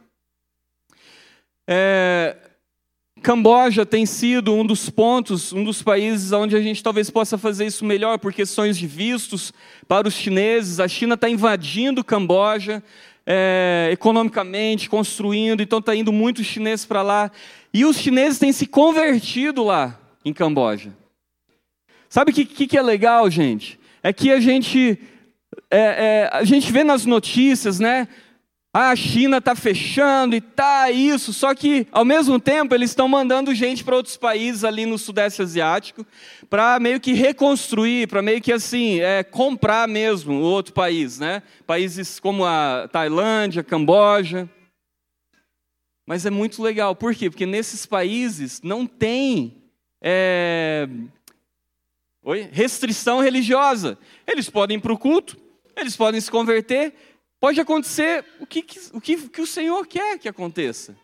[1.67, 2.37] É,
[3.25, 7.65] Camboja tem sido um dos pontos, um dos países onde a gente talvez possa fazer
[7.65, 9.51] isso melhor por questões de vistos
[9.87, 10.79] para os chineses.
[10.79, 12.83] A China está invadindo Camboja
[13.25, 17.31] é, economicamente, construindo, então está indo muitos chineses para lá.
[17.73, 20.95] E os chineses têm se convertido lá em Camboja.
[22.07, 23.79] Sabe o que, que, que, é legal, gente?
[24.03, 24.99] É que a gente,
[25.71, 28.07] é, é, a gente vê nas notícias, né?
[28.77, 33.07] Ah, a China está fechando e tá isso, só que ao mesmo tempo eles estão
[33.07, 36.05] mandando gente para outros países ali no Sudeste Asiático
[36.49, 41.41] para meio que reconstruir, para meio que assim é, comprar mesmo o outro país, né?
[41.65, 44.49] Países como a Tailândia, Camboja.
[46.05, 47.29] Mas é muito legal, por quê?
[47.29, 49.55] Porque nesses países não tem
[50.01, 50.85] é...
[52.23, 52.49] Oi?
[52.51, 53.97] restrição religiosa.
[54.27, 55.37] Eles podem ir para o culto,
[55.77, 56.93] eles podem se converter,
[57.45, 60.97] pode acontecer o que, o que, que o Senhor quer que aconteça.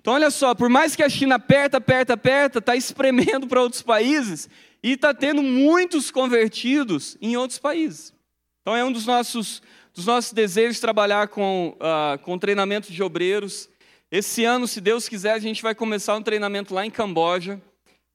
[0.00, 3.82] Então, olha só, por mais que a China aperta, aperta, aperta, está espremendo para outros
[3.82, 4.48] países
[4.84, 8.14] e está tendo muitos convertidos em outros países.
[8.60, 9.60] Então, é um dos nossos,
[9.92, 13.68] dos nossos desejos trabalhar com, uh, com treinamento de obreiros.
[14.12, 17.60] Esse ano, se Deus quiser, a gente vai começar um treinamento lá em Camboja.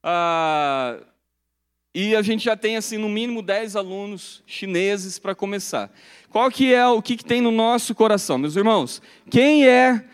[0.02, 1.06] Uh,
[1.94, 5.92] e a gente já tem, assim, no mínimo 10 alunos chineses para começar.
[6.30, 9.02] Qual que é o que, que tem no nosso coração, meus irmãos?
[9.32, 10.06] Quem é,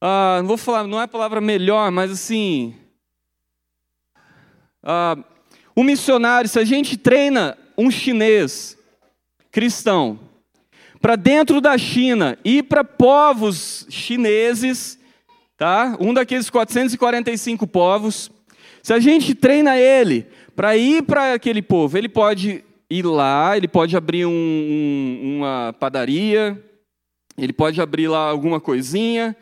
[0.00, 2.74] ah, não vou falar, não é a palavra melhor, mas assim,
[4.82, 5.16] ah,
[5.76, 8.76] um missionário, se a gente treina um chinês
[9.52, 10.18] cristão
[11.00, 14.98] para dentro da China e para povos chineses,
[15.56, 15.96] tá?
[16.00, 18.32] Um daqueles 445 povos,
[18.82, 23.68] se a gente treina ele para ir para aquele povo, ele pode ir lá, ele
[23.68, 26.62] pode abrir um, um, uma padaria,
[27.38, 29.36] ele pode abrir lá alguma coisinha,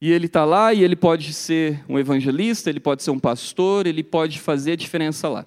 [0.00, 3.86] e ele está lá e ele pode ser um evangelista, ele pode ser um pastor,
[3.86, 5.44] ele pode fazer a diferença lá.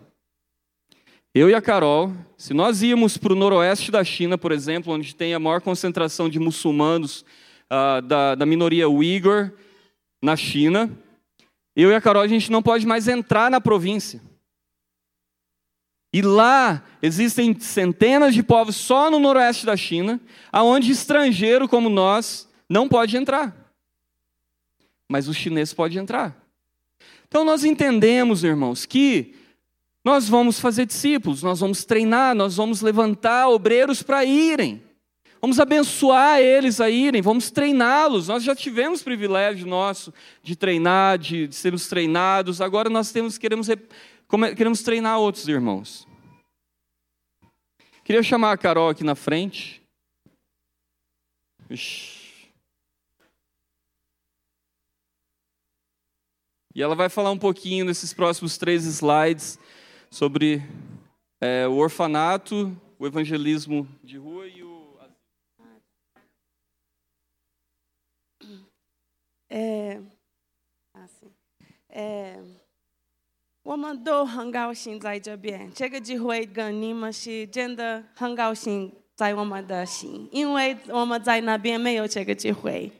[1.34, 5.16] Eu e a Carol, se nós íamos para o noroeste da China, por exemplo, onde
[5.16, 7.24] tem a maior concentração de muçulmanos
[7.72, 9.54] uh, da, da minoria Uyghur
[10.22, 10.92] na China,
[11.74, 14.22] eu e a Carol, a gente não pode mais entrar na província.
[16.14, 20.20] E lá existem centenas de povos só no noroeste da China,
[20.52, 23.56] aonde estrangeiro como nós não pode entrar.
[25.08, 26.36] Mas o chinês pode entrar.
[27.28, 29.36] Então nós entendemos, irmãos, que
[30.04, 34.82] nós vamos fazer discípulos, nós vamos treinar, nós vamos levantar obreiros para irem.
[35.40, 38.28] Vamos abençoar eles a irem, vamos treiná-los.
[38.28, 42.62] Nós já tivemos privilégio nosso de treinar, de, de sermos treinados.
[42.62, 43.68] Agora nós temos, queremos,
[44.56, 46.08] queremos treinar outros irmãos.
[48.04, 49.82] Queria chamar a Carol aqui na frente.
[51.70, 52.52] Ixi.
[56.74, 59.60] E ela vai falar um pouquinho nesses próximos três slides
[60.10, 60.62] sobre
[61.42, 64.98] é, o orfanato, o evangelismo de rua e o.
[69.50, 70.02] É,
[70.94, 71.30] assim,
[71.90, 72.42] é,
[73.71, 82.93] 我们都很高兴在这边，这个机会跟你们是真的很高兴在我们的心，因为我们在那边没有这个机会。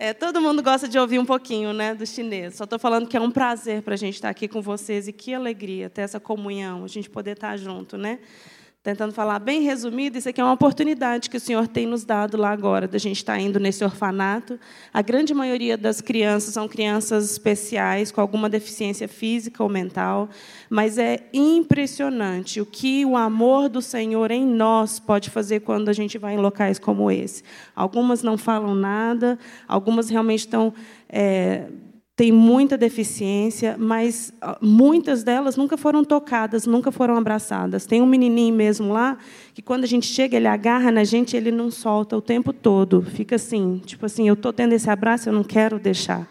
[0.00, 2.54] é, todo mundo gosta de ouvir um pouquinho né, do chinês.
[2.54, 5.12] Só estou falando que é um prazer para a gente estar aqui com vocês e
[5.12, 7.98] que alegria ter essa comunhão, a gente poder estar junto.
[7.98, 8.20] Né?
[8.83, 12.35] Tentando falar bem resumido, isso aqui é uma oportunidade que o Senhor tem nos dado
[12.35, 14.59] lá agora, da gente estar indo nesse orfanato.
[14.93, 20.27] A grande maioria das crianças são crianças especiais, com alguma deficiência física ou mental,
[20.69, 25.93] mas é impressionante o que o amor do Senhor em nós pode fazer quando a
[25.93, 27.41] gente vai em locais como esse.
[27.73, 30.73] Algumas não falam nada, algumas realmente estão.
[31.07, 31.67] É,
[32.15, 37.87] tem muita deficiência, mas muitas delas nunca foram tocadas, nunca foram abraçadas.
[37.87, 39.17] Tem um menininho mesmo lá
[39.53, 43.01] que quando a gente chega, ele agarra na gente, ele não solta o tempo todo.
[43.01, 46.29] Fica assim, tipo assim, eu estou tendo esse abraço, eu não quero deixar.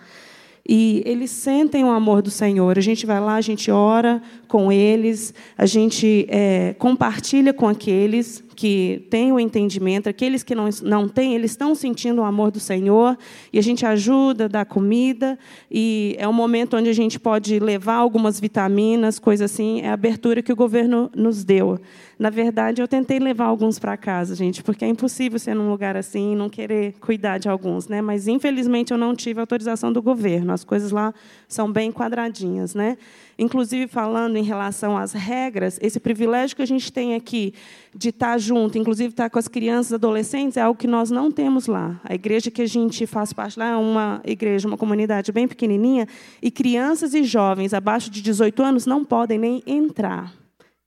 [0.69, 2.79] E eles sentem o amor do Senhor.
[2.79, 8.45] A gente vai lá, a gente ora com eles, a gente é, compartilha com aqueles
[8.55, 12.61] que têm o entendimento, aqueles que não, não têm, eles estão sentindo o amor do
[12.61, 13.17] Senhor,
[13.53, 15.39] e a gente ajuda, dá comida,
[15.71, 19.95] e é um momento onde a gente pode levar algumas vitaminas, coisa assim, é a
[19.95, 21.79] abertura que o governo nos deu.
[22.19, 25.97] Na verdade, eu tentei levar alguns para casa, gente, porque é impossível ser num lugar
[25.97, 28.01] assim e não querer cuidar de alguns, né?
[28.01, 30.53] Mas infelizmente eu não tive autorização do governo.
[30.53, 31.13] As coisas lá
[31.49, 32.97] são bem quadradinhas, né?
[33.43, 37.53] Inclusive falando em relação às regras, esse privilégio que a gente tem aqui
[37.93, 41.67] de estar junto, inclusive estar com as crianças adolescentes, é algo que nós não temos
[41.67, 42.01] lá.
[42.05, 46.07] A igreja que a gente faz parte lá é uma igreja, uma comunidade bem pequenininha,
[46.41, 50.33] e crianças e jovens abaixo de 18 anos não podem nem entrar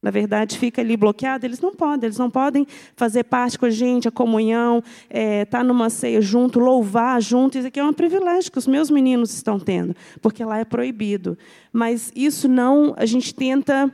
[0.05, 3.71] na verdade, fica ali bloqueado, eles não podem, eles não podem fazer parte com a
[3.71, 7.57] gente, a comunhão, estar é, tá numa ceia junto, louvar junto.
[7.57, 11.35] Isso aqui é um privilégio que os meus meninos estão tendo, porque lá é proibido.
[11.73, 13.91] Mas isso não, a gente tenta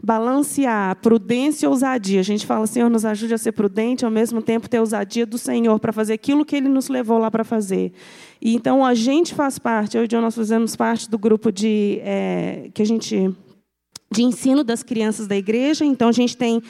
[0.00, 2.20] balancear prudência e ousadia.
[2.20, 5.36] A gente fala, Senhor, nos ajude a ser prudente, ao mesmo tempo ter ousadia do
[5.36, 7.92] Senhor para fazer aquilo que Ele nos levou lá para fazer.
[8.40, 11.50] E então a gente faz parte, eu e o John, nós fazemos parte do grupo
[11.50, 13.34] de é, que a gente
[14.10, 15.84] de ensino das crianças da igreja.
[15.84, 16.62] Então, a gente tem.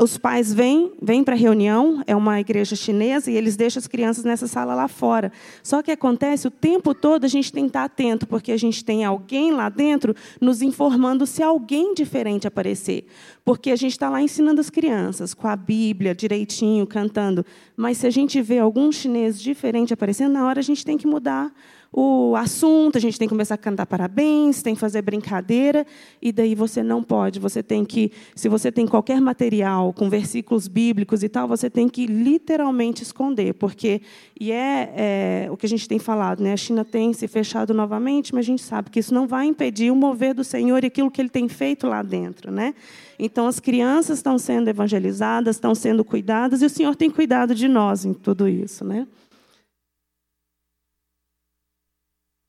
[0.00, 3.88] Os pais vêm, vêm para a reunião, é uma igreja chinesa, e eles deixam as
[3.88, 5.32] crianças nessa sala lá fora.
[5.60, 8.84] Só que acontece o tempo todo a gente tem que estar atento, porque a gente
[8.84, 13.08] tem alguém lá dentro nos informando se alguém diferente aparecer.
[13.44, 17.44] Porque a gente está lá ensinando as crianças, com a Bíblia direitinho, cantando.
[17.76, 21.08] Mas se a gente vê algum chinês diferente aparecendo, na hora a gente tem que
[21.08, 21.52] mudar
[21.90, 25.86] o assunto, a gente tem que começar a cantar parabéns, tem que fazer brincadeira,
[26.20, 27.40] e daí você não pode.
[27.40, 31.88] Você tem que, se você tem qualquer material com versículos bíblicos e tal, você tem
[31.88, 34.02] que literalmente esconder, porque
[34.38, 34.92] e é,
[35.46, 36.52] é o que a gente tem falado, né?
[36.52, 39.90] A China tem se fechado novamente, mas a gente sabe que isso não vai impedir
[39.90, 42.74] o mover do Senhor e aquilo que Ele tem feito lá dentro, né?
[43.18, 47.66] Então as crianças estão sendo evangelizadas, estão sendo cuidadas, e o Senhor tem cuidado de
[47.66, 49.06] nós em tudo isso, né?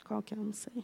[0.10, 0.38] Qual que é?
[0.38, 0.84] Não sei.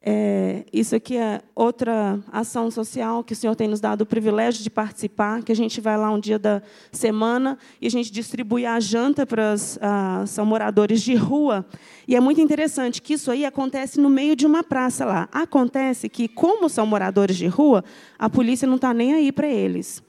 [0.00, 4.62] É, isso aqui é outra ação social que o Senhor tem nos dado o privilégio
[4.62, 8.64] de participar, que a gente vai lá um dia da semana e a gente distribui
[8.64, 11.66] a janta para os ah, são moradores de rua.
[12.06, 15.28] E é muito interessante que isso aí acontece no meio de uma praça lá.
[15.32, 17.84] Acontece que, como são moradores de rua,
[18.16, 20.00] a polícia não está nem aí para eles.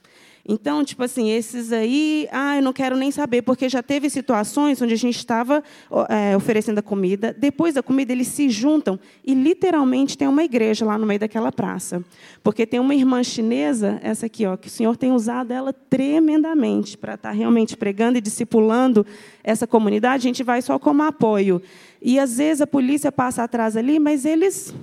[0.52, 4.82] Então, tipo assim, esses aí, ah, eu não quero nem saber, porque já teve situações
[4.82, 5.64] onde a gente estava
[6.10, 10.84] é, oferecendo a comida, depois da comida eles se juntam e literalmente tem uma igreja
[10.84, 12.04] lá no meio daquela praça.
[12.42, 16.98] Porque tem uma irmã chinesa, essa aqui, ó, que o Senhor tem usado ela tremendamente
[16.98, 19.06] para estar tá realmente pregando e discipulando
[19.44, 21.62] essa comunidade, a gente vai só como apoio.
[22.02, 24.74] E às vezes a polícia passa atrás ali, mas eles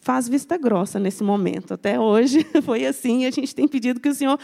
[0.00, 1.74] faz vista grossa nesse momento.
[1.74, 4.38] Até hoje foi assim, e a gente tem pedido que o Senhor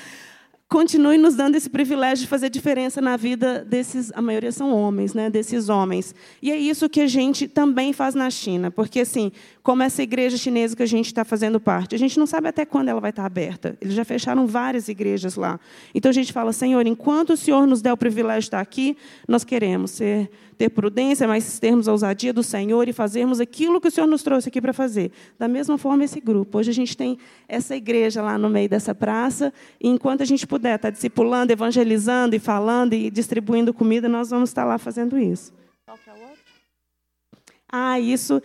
[0.72, 5.12] continue nos dando esse privilégio de fazer diferença na vida desses, a maioria são homens,
[5.12, 6.14] né, desses homens.
[6.40, 9.30] E é isso que a gente também faz na China, porque assim,
[9.62, 12.64] como essa igreja chinesa que a gente está fazendo parte, a gente não sabe até
[12.64, 13.76] quando ela vai estar aberta.
[13.80, 15.60] Eles já fecharam várias igrejas lá.
[15.94, 18.96] Então a gente fala, Senhor, enquanto o Senhor nos der o privilégio de estar aqui,
[19.28, 23.86] nós queremos ser, ter prudência, mas termos a ousadia do Senhor e fazermos aquilo que
[23.86, 25.12] o Senhor nos trouxe aqui para fazer.
[25.38, 26.58] Da mesma forma esse grupo.
[26.58, 30.44] Hoje a gente tem essa igreja lá no meio dessa praça, e enquanto a gente
[30.44, 35.52] puder estar discipulando, evangelizando e falando e distribuindo comida, nós vamos estar lá fazendo isso.
[35.86, 36.42] Qual que é o outro?
[37.70, 38.42] Ah, isso.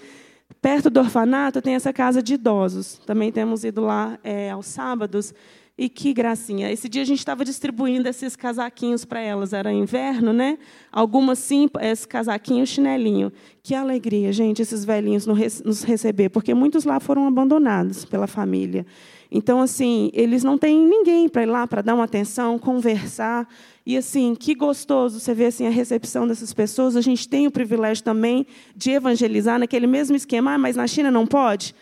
[0.67, 2.99] Perto do orfanato tem essa casa de idosos.
[3.05, 5.33] Também temos ido lá é, aos sábados.
[5.77, 6.69] E que gracinha.
[6.69, 9.53] Esse dia a gente estava distribuindo esses casaquinhos para elas.
[9.53, 10.57] Era inverno, né?
[10.91, 13.31] Algumas sim, esse casaquinho, chinelinho.
[13.63, 18.85] Que alegria, gente, esses velhinhos nos receber, porque muitos lá foram abandonados pela família.
[19.31, 23.47] Então, assim, eles não têm ninguém para ir lá para dar uma atenção, conversar.
[23.85, 26.95] E, assim, que gostoso você ver assim, a recepção dessas pessoas.
[26.95, 31.11] A gente tem o privilégio também de evangelizar naquele mesmo esquema, ah, mas na China
[31.11, 31.75] não pode?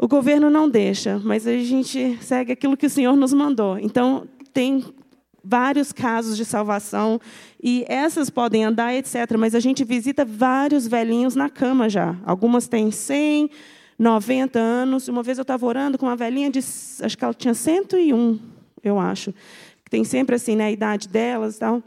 [0.00, 3.78] O governo não deixa, mas a gente segue aquilo que o Senhor nos mandou.
[3.78, 4.84] Então, tem
[5.42, 7.20] vários casos de salvação
[7.62, 9.36] e essas podem andar, etc.
[9.38, 12.16] Mas a gente visita vários velhinhos na cama já.
[12.24, 13.50] Algumas têm 100,
[13.98, 15.08] 90 anos.
[15.08, 18.38] Uma vez eu estava orando com uma velhinha de, acho que ela tinha 101,
[18.82, 19.34] eu acho.
[19.90, 21.82] Tem sempre assim, né, a idade delas e tal.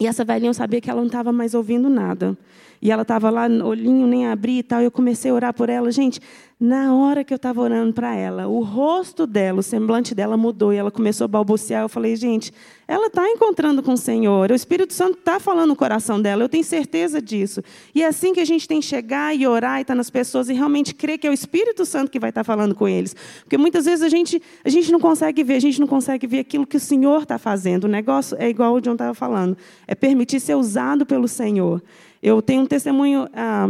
[0.00, 2.36] E essa velhinha eu sabia que ela não estava mais ouvindo nada.
[2.84, 4.82] E ela estava lá, olhinho nem abria e tal.
[4.82, 5.90] E eu comecei a orar por ela.
[5.90, 6.20] Gente,
[6.60, 10.70] na hora que eu estava orando para ela, o rosto dela, o semblante dela mudou.
[10.70, 11.80] E ela começou a balbuciar.
[11.80, 12.52] Eu falei, gente,
[12.86, 14.50] ela está encontrando com o Senhor.
[14.50, 16.44] O Espírito Santo está falando no coração dela.
[16.44, 17.62] Eu tenho certeza disso.
[17.94, 20.10] E é assim que a gente tem que chegar e orar e estar tá nas
[20.10, 22.86] pessoas e realmente crer que é o Espírito Santo que vai estar tá falando com
[22.86, 23.16] eles.
[23.40, 26.40] Porque muitas vezes a gente, a gente não consegue ver, a gente não consegue ver
[26.40, 27.84] aquilo que o Senhor está fazendo.
[27.84, 29.56] O negócio é igual o John estava falando.
[29.86, 31.82] É permitir ser usado pelo Senhor.
[32.26, 33.68] Eu tenho um testemunho, ah,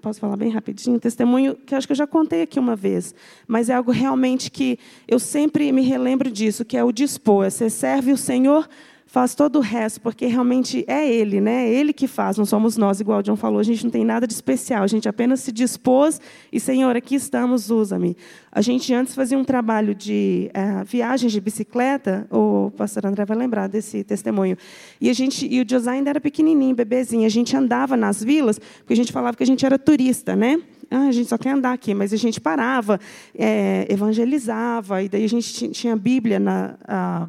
[0.00, 3.14] posso falar bem rapidinho, um testemunho que acho que eu já contei aqui uma vez,
[3.46, 4.76] mas é algo realmente que
[5.06, 7.48] eu sempre me relembro disso, que é o dispor.
[7.48, 8.68] Você serve o Senhor
[9.12, 11.66] faz todo o resto, porque realmente é Ele, né?
[11.66, 14.06] É Ele que faz, não somos nós, igual o John falou, a gente não tem
[14.06, 16.18] nada de especial, a gente apenas se dispôs
[16.50, 18.16] e, Senhor, aqui estamos, usa-me.
[18.50, 23.36] A gente antes fazia um trabalho de é, viagens de bicicleta, o pastor André vai
[23.36, 24.56] lembrar desse testemunho,
[24.98, 28.58] e, a gente, e o José ainda era pequenininho, bebezinho, a gente andava nas vilas,
[28.78, 30.58] porque a gente falava que a gente era turista, né?
[30.90, 32.98] Ah, a gente só quer andar aqui, mas a gente parava,
[33.36, 36.76] é, evangelizava, e daí a gente tinha a Bíblia na...
[36.88, 37.28] A,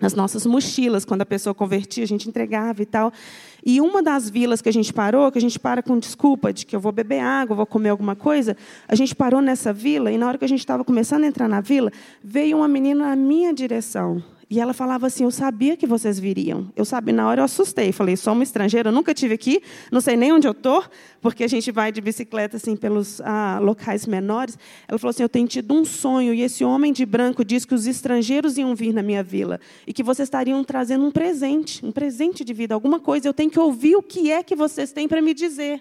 [0.00, 3.12] nas nossas mochilas, quando a pessoa convertia, a gente entregava e tal.
[3.64, 6.64] E uma das vilas que a gente parou, que a gente para com desculpa de
[6.64, 8.56] que eu vou beber água, vou comer alguma coisa,
[8.88, 11.48] a gente parou nessa vila e na hora que a gente estava começando a entrar
[11.48, 11.92] na vila,
[12.22, 14.22] veio uma menina na minha direção.
[14.50, 16.72] E ela falava assim: Eu sabia que vocês viriam.
[16.74, 17.92] Eu sabia, na hora eu assustei.
[17.92, 20.84] Falei: Sou uma estrangeira, nunca tive aqui, não sei nem onde eu estou,
[21.20, 24.58] porque a gente vai de bicicleta assim pelos ah, locais menores.
[24.88, 27.74] Ela falou assim: Eu tenho tido um sonho, e esse homem de branco disse que
[27.74, 31.92] os estrangeiros iam vir na minha vila e que vocês estariam trazendo um presente, um
[31.92, 33.28] presente de vida, alguma coisa.
[33.28, 35.80] Eu tenho que ouvir o que é que vocês têm para me dizer.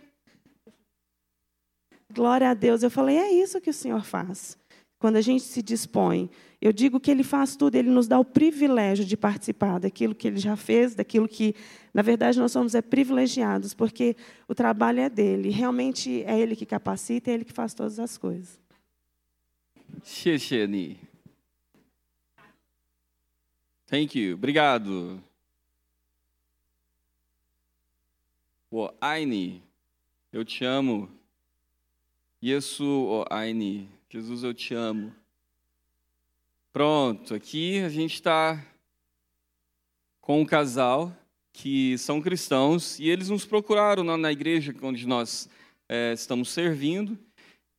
[2.13, 2.84] Glória a Deus.
[2.84, 4.55] Eu falei: É isso que o Senhor faz.
[4.99, 6.30] Quando a gente se dispõe
[6.61, 10.27] eu digo que Ele faz tudo, Ele nos dá o privilégio de participar daquilo que
[10.27, 11.55] Ele já fez, daquilo que,
[11.93, 14.16] na verdade, nós somos é, privilegiados, porque
[14.49, 15.51] o trabalho é dele.
[15.51, 18.59] Realmente é Ele que capacita, é Ele que faz todas as coisas.
[20.03, 20.97] 谢谢你。
[23.87, 24.35] Thank you.
[24.35, 25.20] Obrigado.
[28.70, 29.62] 我爱你.
[30.33, 31.09] Eu te amo.
[32.43, 33.89] Yesu, 我爱你.
[34.11, 35.12] Jesus, eu te amo.
[36.72, 38.63] Pronto, aqui a gente está
[40.22, 41.11] com um casal
[41.51, 45.49] que são cristãos e eles nos procuraram na, na igreja onde nós
[45.89, 47.17] é, estamos servindo.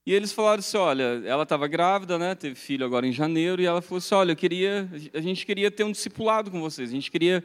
[0.05, 2.35] E eles falaram assim: olha, ela estava grávida, né?
[2.35, 5.71] Teve filho agora em janeiro, e ela falou assim: olha, eu queria, a gente queria
[5.71, 7.45] ter um discipulado com vocês, a gente queria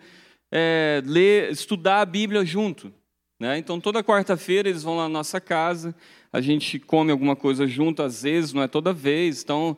[0.52, 2.92] é, ler, estudar a Bíblia junto.
[3.40, 3.60] Né?
[3.60, 5.94] Então, toda quarta-feira eles vão lá na nossa casa,
[6.34, 9.44] a gente come alguma coisa junto, às vezes, não é toda vez.
[9.44, 9.78] Então,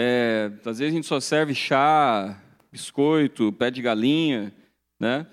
[0.00, 2.40] é, às vezes a gente só serve chá,
[2.70, 4.54] biscoito, pé de galinha,
[5.00, 5.26] né?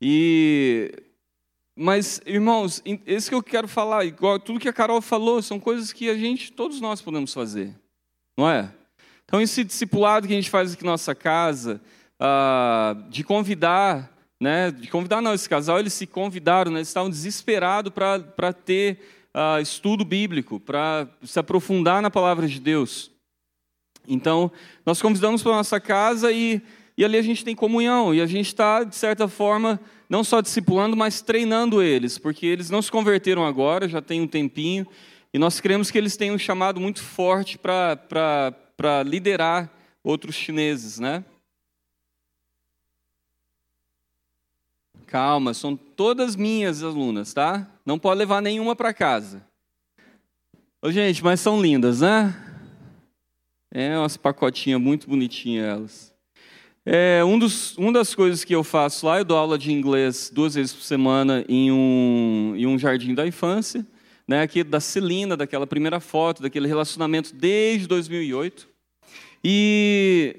[0.00, 0.92] E
[1.78, 5.92] mas, irmãos, esse que eu quero falar, igual tudo que a Carol falou, são coisas
[5.92, 7.74] que a gente, todos nós podemos fazer,
[8.36, 8.72] não é?
[9.24, 11.80] Então, esse discipulado que a gente faz aqui na nossa casa,
[12.18, 14.10] ah, de convidar,
[14.40, 18.98] né, de convidar não, esse casal, eles se convidaram, né, eles estavam desesperados para ter
[19.34, 23.10] uh, estudo bíblico, para se aprofundar na palavra de Deus.
[24.08, 24.50] Então,
[24.84, 26.62] nós convidamos para a nossa casa e,
[26.96, 30.40] e ali a gente tem comunhão, e a gente está, de certa forma, não só
[30.40, 34.86] discipulando, mas treinando eles, porque eles não se converteram agora, já tem um tempinho,
[35.32, 39.70] e nós cremos que eles têm um chamado muito forte para liderar
[40.02, 41.24] outros chineses, né?
[45.06, 47.66] Calma, são todas minhas alunas, tá?
[47.84, 49.46] Não pode levar nenhuma para casa.
[50.82, 52.34] Ô, gente, mas são lindas, né?
[53.70, 56.16] É umas pacotinhas muito bonitinhas elas.
[56.88, 60.30] É, um dos, uma das coisas que eu faço lá, eu dou aula de inglês
[60.32, 63.84] duas vezes por semana em um, em um jardim da infância,
[64.26, 68.68] né, aqui da Celina, daquela primeira foto, daquele relacionamento desde 2008.
[69.42, 70.36] E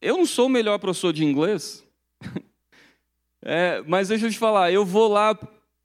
[0.00, 1.84] eu não sou o melhor professor de inglês,
[3.42, 5.36] é, mas deixa eu te falar, eu vou lá,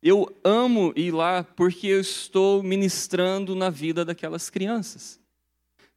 [0.04, 5.21] eu amo ir lá porque eu estou ministrando na vida daquelas crianças.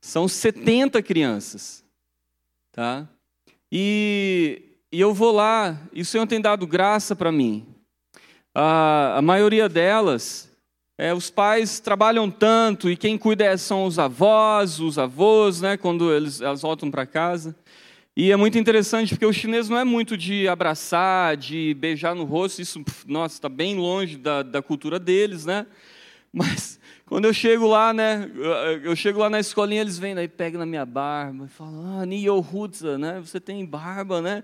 [0.05, 1.82] São 70 crianças,
[2.70, 3.09] tá?
[3.72, 7.66] E, e eu vou lá, e o Senhor tem dado graça para mim.
[8.55, 10.52] A, a maioria delas,
[10.98, 15.78] é, os pais trabalham tanto, e quem cuida é, são os avós, os avós, né,
[15.78, 17.57] quando eles, elas voltam para casa.
[18.14, 22.24] E é muito interessante porque o chinês não é muito de abraçar, de beijar no
[22.24, 25.66] rosto, isso, nossa, está bem longe da, da cultura deles, né?
[26.30, 26.78] Mas
[27.15, 28.29] quando eu chego lá, né,
[28.83, 32.05] eu chego lá na escolinha, eles vêm, aí pegam na minha barba e falam, ah,
[32.05, 34.43] Nio Hudza, né, você tem barba, né?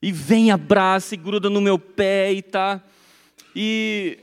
[0.00, 2.82] E vem, abraça e gruda no meu pé e tá.
[3.54, 4.18] E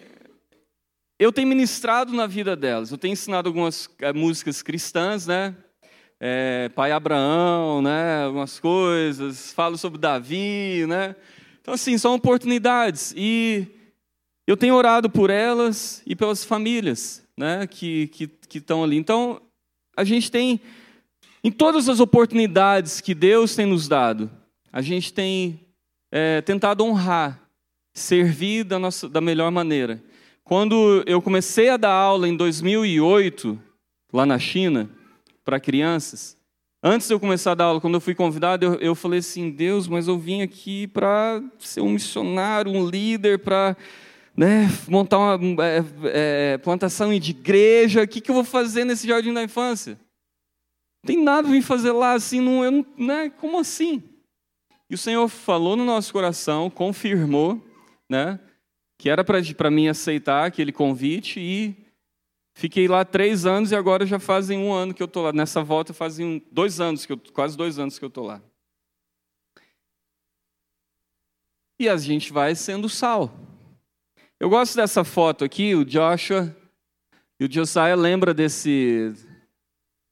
[1.19, 5.55] eu tenho ministrado na vida delas, eu tenho ensinado algumas é, músicas cristãs, né?
[6.19, 8.23] É, Pai Abraão, né?
[8.23, 11.15] Algumas coisas, falo sobre Davi, né?
[11.61, 13.13] Então, assim, são oportunidades.
[13.15, 13.67] E
[14.47, 18.97] eu tenho orado por elas e pelas famílias né, que estão que, que ali.
[18.97, 19.41] Então,
[19.95, 20.59] a gente tem,
[21.43, 24.29] em todas as oportunidades que Deus tem nos dado,
[24.71, 25.59] a gente tem
[26.11, 27.41] é, tentado honrar,
[27.93, 30.03] servir da, nossa, da melhor maneira.
[30.43, 33.59] Quando eu comecei a dar aula em 2008,
[34.11, 34.89] lá na China,
[35.45, 36.37] para crianças,
[36.83, 39.49] antes de eu começar a dar aula, quando eu fui convidado, eu, eu falei assim:
[39.49, 43.77] Deus, mas eu vim aqui para ser um missionário, um líder, para
[44.35, 49.07] né, montar uma é, é, plantação de igreja, o que, que eu vou fazer nesse
[49.07, 49.99] jardim da infância?
[51.03, 54.01] Não tem nada para fazer lá assim, não, eu né, como assim?
[54.89, 57.61] E o Senhor falou no nosso coração, confirmou,
[58.09, 58.39] né,
[58.97, 61.75] que era para mim aceitar aquele convite e
[62.55, 65.33] fiquei lá três anos e agora já fazem um ano que eu estou lá.
[65.33, 68.41] Nessa volta fazem dois anos, que eu, quase dois anos que eu estou lá.
[71.79, 73.52] E a gente vai sendo sal.
[74.39, 76.53] Eu gosto dessa foto aqui, o Joshua
[77.39, 79.13] e o Josiah lembra desse,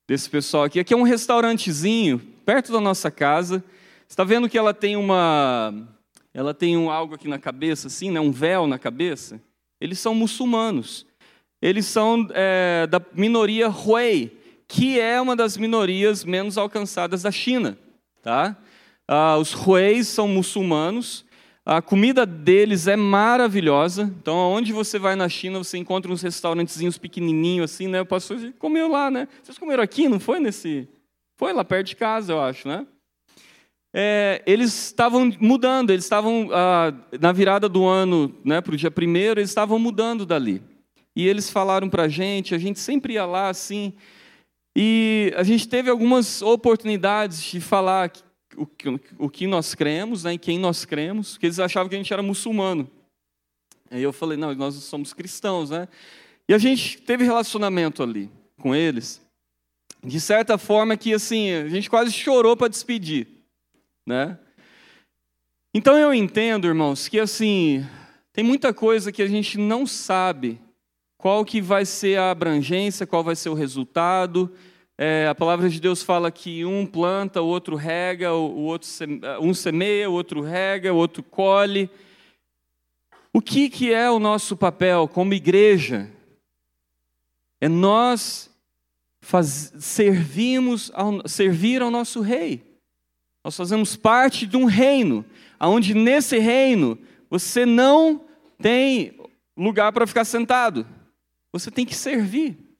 [0.08, 0.80] desse pessoal aqui.
[0.80, 3.64] Aqui é um restaurantezinho perto da nossa casa.
[4.08, 5.74] Está vendo que ela tem uma,
[6.34, 8.20] ela tem um algo aqui na cabeça, assim, né?
[8.20, 9.42] um véu na cabeça.
[9.82, 11.06] Eles são muçulmanos.
[11.62, 14.32] Eles são é, da minoria Hui,
[14.68, 17.78] que é uma das minorias menos alcançadas da China,
[18.22, 18.56] tá?
[19.08, 21.26] Ah, os Huis são muçulmanos
[21.66, 24.04] a comida deles é maravilhosa.
[24.20, 28.00] Então, onde você vai na China, você encontra uns restaurantezinhos pequenininhos assim, né?
[28.00, 29.28] Eu posso comer lá, né?
[29.44, 30.88] Vocês comeram aqui, não foi nesse?
[31.38, 32.86] Foi lá perto de casa, eu acho, né?
[33.94, 38.90] É, eles estavam mudando, eles estavam ah, na virada do ano, né, para o dia
[38.90, 40.64] primeiro, eles estavam mudando dali.
[41.14, 43.94] E eles falaram para a gente, a gente sempre ia lá assim,
[44.74, 48.12] e a gente teve algumas oportunidades de falar
[48.62, 51.96] o que, o que nós cremos, né, em quem nós cremos, porque eles achavam que
[51.96, 52.90] a gente era muçulmano.
[53.90, 55.88] Aí eu falei, não, nós somos cristãos, né?
[56.48, 59.22] E a gente teve relacionamento ali com eles,
[60.04, 63.28] de certa forma que assim, a gente quase chorou para despedir,
[64.06, 64.38] né?
[65.74, 67.86] Então eu entendo, irmãos, que assim,
[68.32, 70.62] tem muita coisa que a gente não sabe
[71.18, 74.54] qual que vai ser a abrangência, qual vai ser o resultado,
[75.04, 78.88] é, a palavra de Deus fala que um planta, o outro rega, o outro
[79.42, 81.90] um semeia, o outro rega, o outro colhe.
[83.34, 86.08] O que, que é o nosso papel como igreja?
[87.60, 88.56] É nós
[89.22, 92.64] faz, servimos ao, servir ao nosso rei.
[93.44, 95.26] Nós fazemos parte de um reino,
[95.60, 96.96] onde nesse reino
[97.28, 98.22] você não
[98.62, 99.20] tem
[99.58, 100.86] lugar para ficar sentado.
[101.52, 102.71] Você tem que servir.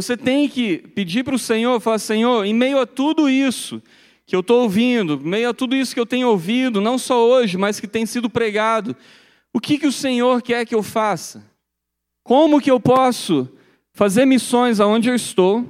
[0.00, 3.82] Você tem que pedir para o Senhor, falar, Senhor, em meio a tudo isso
[4.24, 7.28] que eu estou ouvindo, em meio a tudo isso que eu tenho ouvido, não só
[7.28, 8.94] hoje, mas que tem sido pregado,
[9.52, 11.44] o que, que o Senhor quer que eu faça?
[12.22, 13.48] Como que eu posso
[13.92, 15.66] fazer missões aonde eu estou?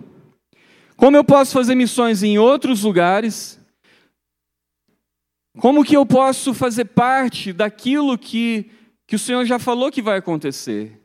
[0.95, 3.59] Como eu posso fazer missões em outros lugares?
[5.59, 8.71] Como que eu posso fazer parte daquilo que,
[9.07, 10.98] que o Senhor já falou que vai acontecer?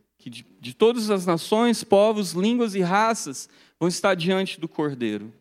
[0.63, 5.33] De, todas as nações, povos, línguas e raças vão estar diante do Cordeiro.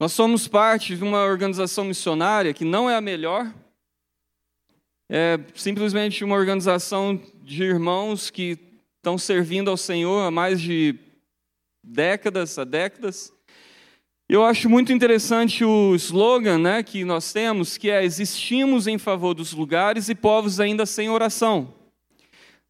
[0.00, 3.52] Nós somos parte de uma organização missionária que não é a melhor,
[5.10, 8.58] é simplesmente uma organização de irmãos que
[8.96, 10.98] estão servindo ao Senhor há mais de
[11.84, 13.30] décadas, há décadas.
[14.26, 19.34] Eu acho muito interessante o slogan né, que nós temos, que é existimos em favor
[19.34, 21.81] dos lugares e povos ainda sem oração,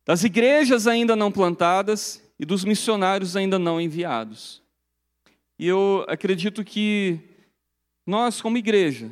[0.05, 4.63] das igrejas ainda não plantadas e dos missionários ainda não enviados.
[5.59, 7.21] E eu acredito que
[8.07, 9.11] nós, como igreja,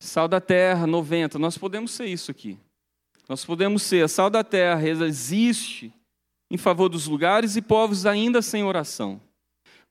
[0.00, 2.58] Sal da Terra 90, nós podemos ser isso aqui.
[3.28, 5.92] Nós podemos ser a sal da terra, existe
[6.50, 9.20] em favor dos lugares e povos ainda sem oração.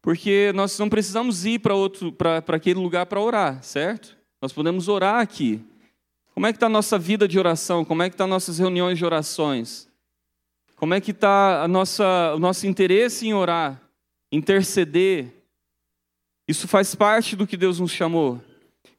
[0.02, 4.18] Porque nós não precisamos ir para aquele lugar para orar, certo?
[4.42, 5.62] Nós podemos orar aqui.
[6.38, 7.84] Como é que está a nossa vida de oração?
[7.84, 9.90] Como é que estão tá nossas reuniões de orações?
[10.76, 13.82] Como é que está a nossa, o nosso interesse em orar,
[14.32, 15.34] interceder?
[16.48, 18.40] Isso faz parte do que Deus nos chamou.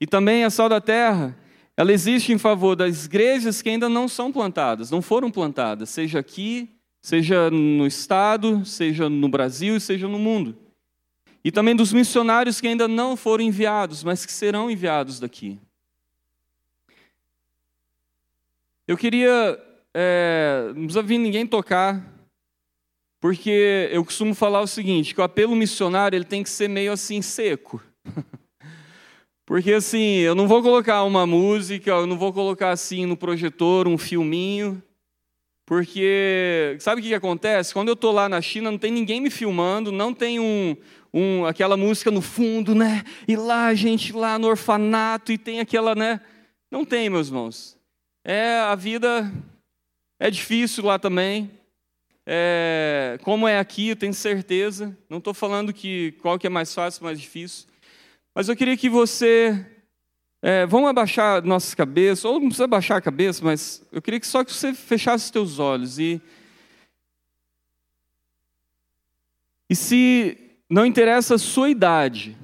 [0.01, 1.39] E também a sal da terra,
[1.77, 6.19] ela existe em favor das igrejas que ainda não são plantadas, não foram plantadas, seja
[6.19, 6.69] aqui,
[7.01, 10.57] seja no estado, seja no Brasil, seja no mundo.
[11.45, 15.57] E também dos missionários que ainda não foram enviados, mas que serão enviados daqui.
[18.89, 19.63] Eu queria,
[19.95, 22.03] é, não precisa vir ninguém tocar,
[23.21, 26.91] porque eu costumo falar o seguinte, que o apelo missionário ele tem que ser meio
[26.91, 27.83] assim seco.
[29.45, 33.89] Porque assim, eu não vou colocar uma música, eu não vou colocar assim no projetor
[33.89, 34.83] um filminho,
[35.65, 37.73] porque sabe o que, que acontece?
[37.73, 40.77] Quando eu estou lá na China, não tem ninguém me filmando, não tem um,
[41.15, 43.03] um, aquela música no fundo, né?
[43.27, 46.21] E lá a gente lá no orfanato e tem aquela, né?
[46.71, 47.78] Não tem, meus irmãos.
[48.25, 49.33] É a vida
[50.21, 51.51] é difícil lá também.
[52.27, 54.97] É, como é aqui, eu tenho certeza.
[55.09, 57.67] Não estou falando que qual que é mais fácil, mais difícil.
[58.35, 59.65] Mas eu queria que você.
[60.43, 64.27] É, vamos abaixar nossas cabeças, ou não precisa abaixar a cabeça, mas eu queria que
[64.27, 66.21] só que você fechasse os teus olhos e.
[69.71, 70.37] E se
[70.69, 72.37] não interessa a sua idade,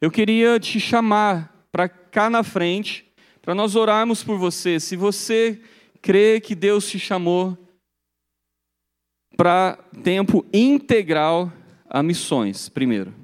[0.00, 3.07] eu queria te chamar para cá na frente,
[3.48, 4.78] para nós orarmos por você.
[4.78, 5.58] Se você
[6.02, 7.56] crê que Deus te chamou
[9.38, 11.50] para tempo integral
[11.88, 13.14] a missões, primeiro.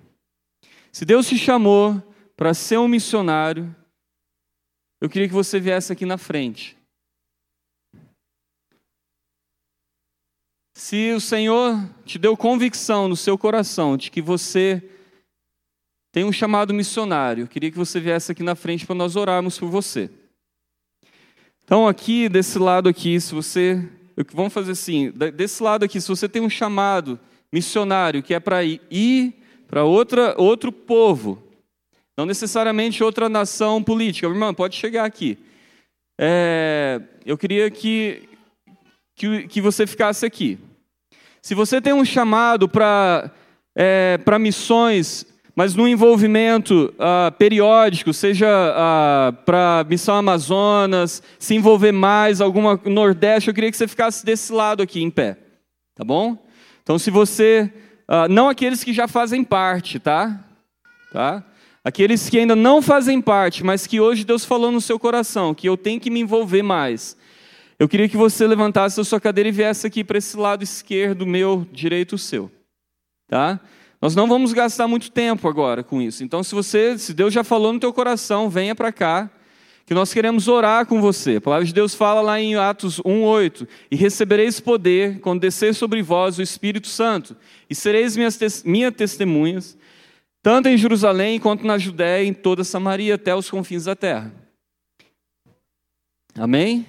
[0.91, 2.03] Se Deus te chamou
[2.35, 3.77] para ser um missionário,
[4.99, 6.75] eu queria que você viesse aqui na frente.
[10.75, 14.83] Se o Senhor te deu convicção no seu coração de que você
[16.15, 19.69] tem um chamado missionário, queria que você viesse aqui na frente para nós orarmos por
[19.69, 20.09] você.
[21.65, 23.85] Então, aqui, desse lado aqui, se você.
[24.33, 27.19] Vamos fazer assim: desse lado aqui, se você tem um chamado
[27.53, 29.35] missionário que é para ir
[29.67, 31.43] para outra outro povo,
[32.17, 34.29] não necessariamente outra nação política.
[34.29, 35.37] Irmã, pode chegar aqui.
[36.17, 38.23] É, eu queria que,
[39.17, 40.61] que, que, você ficasse aqui.
[41.43, 43.33] Se você tem um chamado para
[43.75, 51.93] é, para missões, mas no envolvimento uh, periódico, seja uh, para missão Amazonas, se envolver
[51.93, 55.39] mais, alguma Nordeste, eu queria que você ficasse desse lado aqui em pé,
[55.95, 56.37] tá bom?
[56.83, 57.73] Então, se você
[58.05, 60.45] Uh, não aqueles que já fazem parte, tá?
[61.11, 61.43] tá?
[61.83, 65.69] Aqueles que ainda não fazem parte, mas que hoje Deus falou no seu coração, que
[65.69, 67.17] eu tenho que me envolver mais.
[67.79, 71.27] Eu queria que você levantasse a sua cadeira e viesse aqui para esse lado esquerdo,
[71.27, 72.51] meu, direito, seu.
[73.27, 73.59] Tá?
[74.05, 76.23] Nós não vamos gastar muito tempo agora com isso.
[76.23, 79.31] Então, se você, se Deus já falou no teu coração, venha para cá
[79.87, 81.37] que nós queremos orar com você.
[81.37, 86.03] A palavra de Deus fala lá em Atos 1:8, e recebereis poder quando descer sobre
[86.03, 87.35] vós o Espírito Santo,
[87.71, 89.75] e sereis minhas minhas testemunhas,
[90.43, 94.31] tanto em Jerusalém quanto na Judéia em toda Samaria até os confins da terra.
[96.37, 96.87] Amém?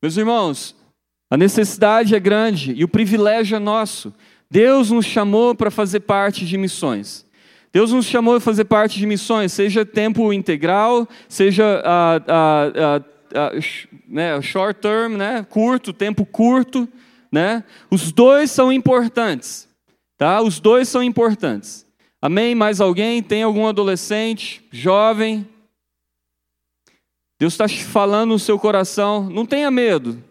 [0.00, 0.76] Meus irmãos,
[1.28, 4.14] a necessidade é grande e o privilégio é nosso.
[4.54, 7.26] Deus nos chamou para fazer parte de missões.
[7.72, 12.96] Deus nos chamou a fazer parte de missões, seja tempo integral, seja a, a,
[13.34, 13.50] a,
[14.06, 16.88] né, short term, né, curto, tempo curto.
[17.32, 17.64] Né?
[17.90, 19.68] Os dois são importantes.
[20.16, 20.40] Tá?
[20.40, 21.84] Os dois são importantes.
[22.22, 22.54] Amém?
[22.54, 23.24] Mais alguém?
[23.24, 25.48] Tem algum adolescente, jovem?
[27.40, 29.28] Deus está falando no seu coração.
[29.28, 30.22] Não tenha medo.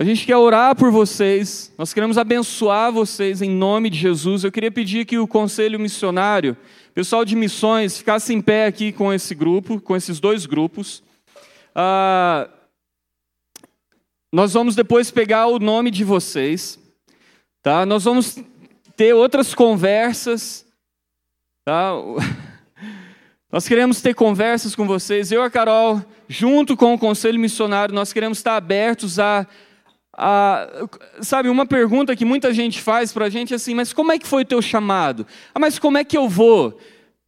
[0.00, 4.44] A gente quer orar por vocês, nós queremos abençoar vocês em nome de Jesus.
[4.44, 6.56] Eu queria pedir que o conselho missionário,
[6.94, 11.02] pessoal de missões, ficasse em pé aqui com esse grupo, com esses dois grupos.
[11.74, 12.48] Ah,
[14.32, 16.78] nós vamos depois pegar o nome de vocês,
[17.60, 17.84] tá?
[17.84, 18.38] Nós vamos
[18.94, 20.64] ter outras conversas,
[21.64, 21.90] tá?
[23.50, 25.32] Nós queremos ter conversas com vocês.
[25.32, 29.46] Eu e a Carol, junto com o Conselho Missionário, nós queremos estar abertos a,
[30.20, 30.88] a
[31.22, 34.18] sabe, uma pergunta que muita gente faz para a gente é assim, mas como é
[34.18, 35.24] que foi o teu chamado?
[35.54, 36.76] Ah, mas como é que eu vou?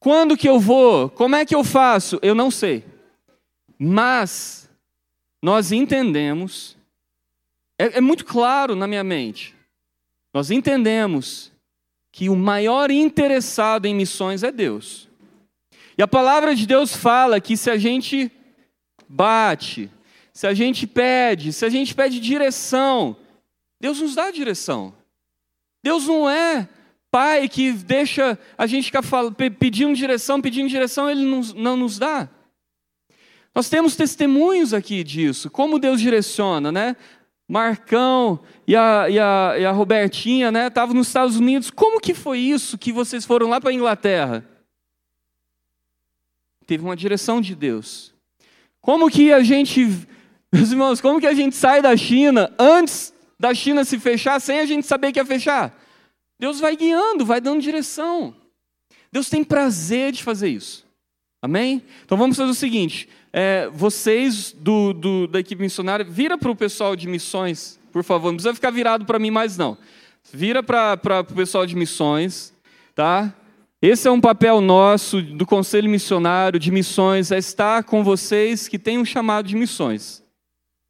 [0.00, 1.08] Quando que eu vou?
[1.08, 2.18] Como é que eu faço?
[2.20, 2.84] Eu não sei.
[3.78, 4.68] Mas
[5.40, 6.76] nós entendemos
[7.78, 9.54] é, é muito claro na minha mente.
[10.34, 11.50] Nós entendemos
[12.12, 15.08] que o maior interessado em missões é Deus.
[15.96, 18.30] E a palavra de Deus fala que se a gente
[19.08, 19.90] bate,
[20.40, 23.14] se a gente pede, se a gente pede direção,
[23.78, 24.94] Deus nos dá direção.
[25.82, 26.66] Deus não é
[27.10, 29.02] pai que deixa a gente ficar
[29.58, 32.26] pedindo direção, pedindo direção, ele não nos dá.
[33.54, 36.96] Nós temos testemunhos aqui disso, como Deus direciona, né?
[37.46, 40.68] Marcão e a, e a, e a Robertinha, né?
[40.68, 41.70] Estavam nos Estados Unidos.
[41.70, 44.42] Como que foi isso que vocês foram lá para a Inglaterra?
[46.66, 48.14] Teve uma direção de Deus.
[48.80, 50.08] Como que a gente,
[50.52, 54.60] meus irmãos, como que a gente sai da China antes da China se fechar sem
[54.60, 55.78] a gente saber que ia fechar?
[56.38, 58.34] Deus vai guiando, vai dando direção.
[59.12, 60.86] Deus tem prazer de fazer isso.
[61.42, 61.82] Amém?
[62.04, 66.56] Então vamos fazer o seguinte: é, vocês do, do, da equipe missionária, vira para o
[66.56, 68.28] pessoal de missões, por favor.
[68.28, 69.76] Não precisa ficar virado para mim mais, não.
[70.32, 72.52] Vira para o pessoal de missões,
[72.94, 73.34] tá?
[73.82, 78.78] Esse é um papel nosso do Conselho Missionário de Missões, é estar com vocês que
[78.78, 80.22] têm um chamado de missões.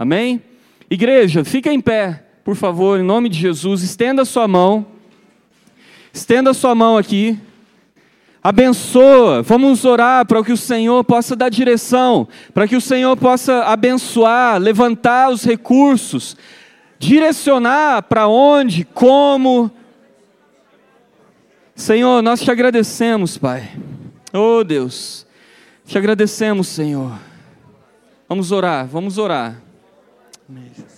[0.00, 0.42] Amém?
[0.88, 3.82] Igreja, fica em pé, por favor, em nome de Jesus.
[3.82, 4.86] Estenda a sua mão.
[6.10, 7.38] Estenda a sua mão aqui.
[8.42, 13.64] Abençoa, vamos orar para que o Senhor possa dar direção, para que o Senhor possa
[13.64, 16.34] abençoar, levantar os recursos,
[16.98, 19.70] direcionar para onde, como.
[21.74, 23.68] Senhor, nós te agradecemos, Pai.
[24.32, 25.26] Oh Deus,
[25.84, 27.12] te agradecemos, Senhor.
[28.26, 29.69] Vamos orar, vamos orar.
[30.50, 30.89] Amém, Jesus.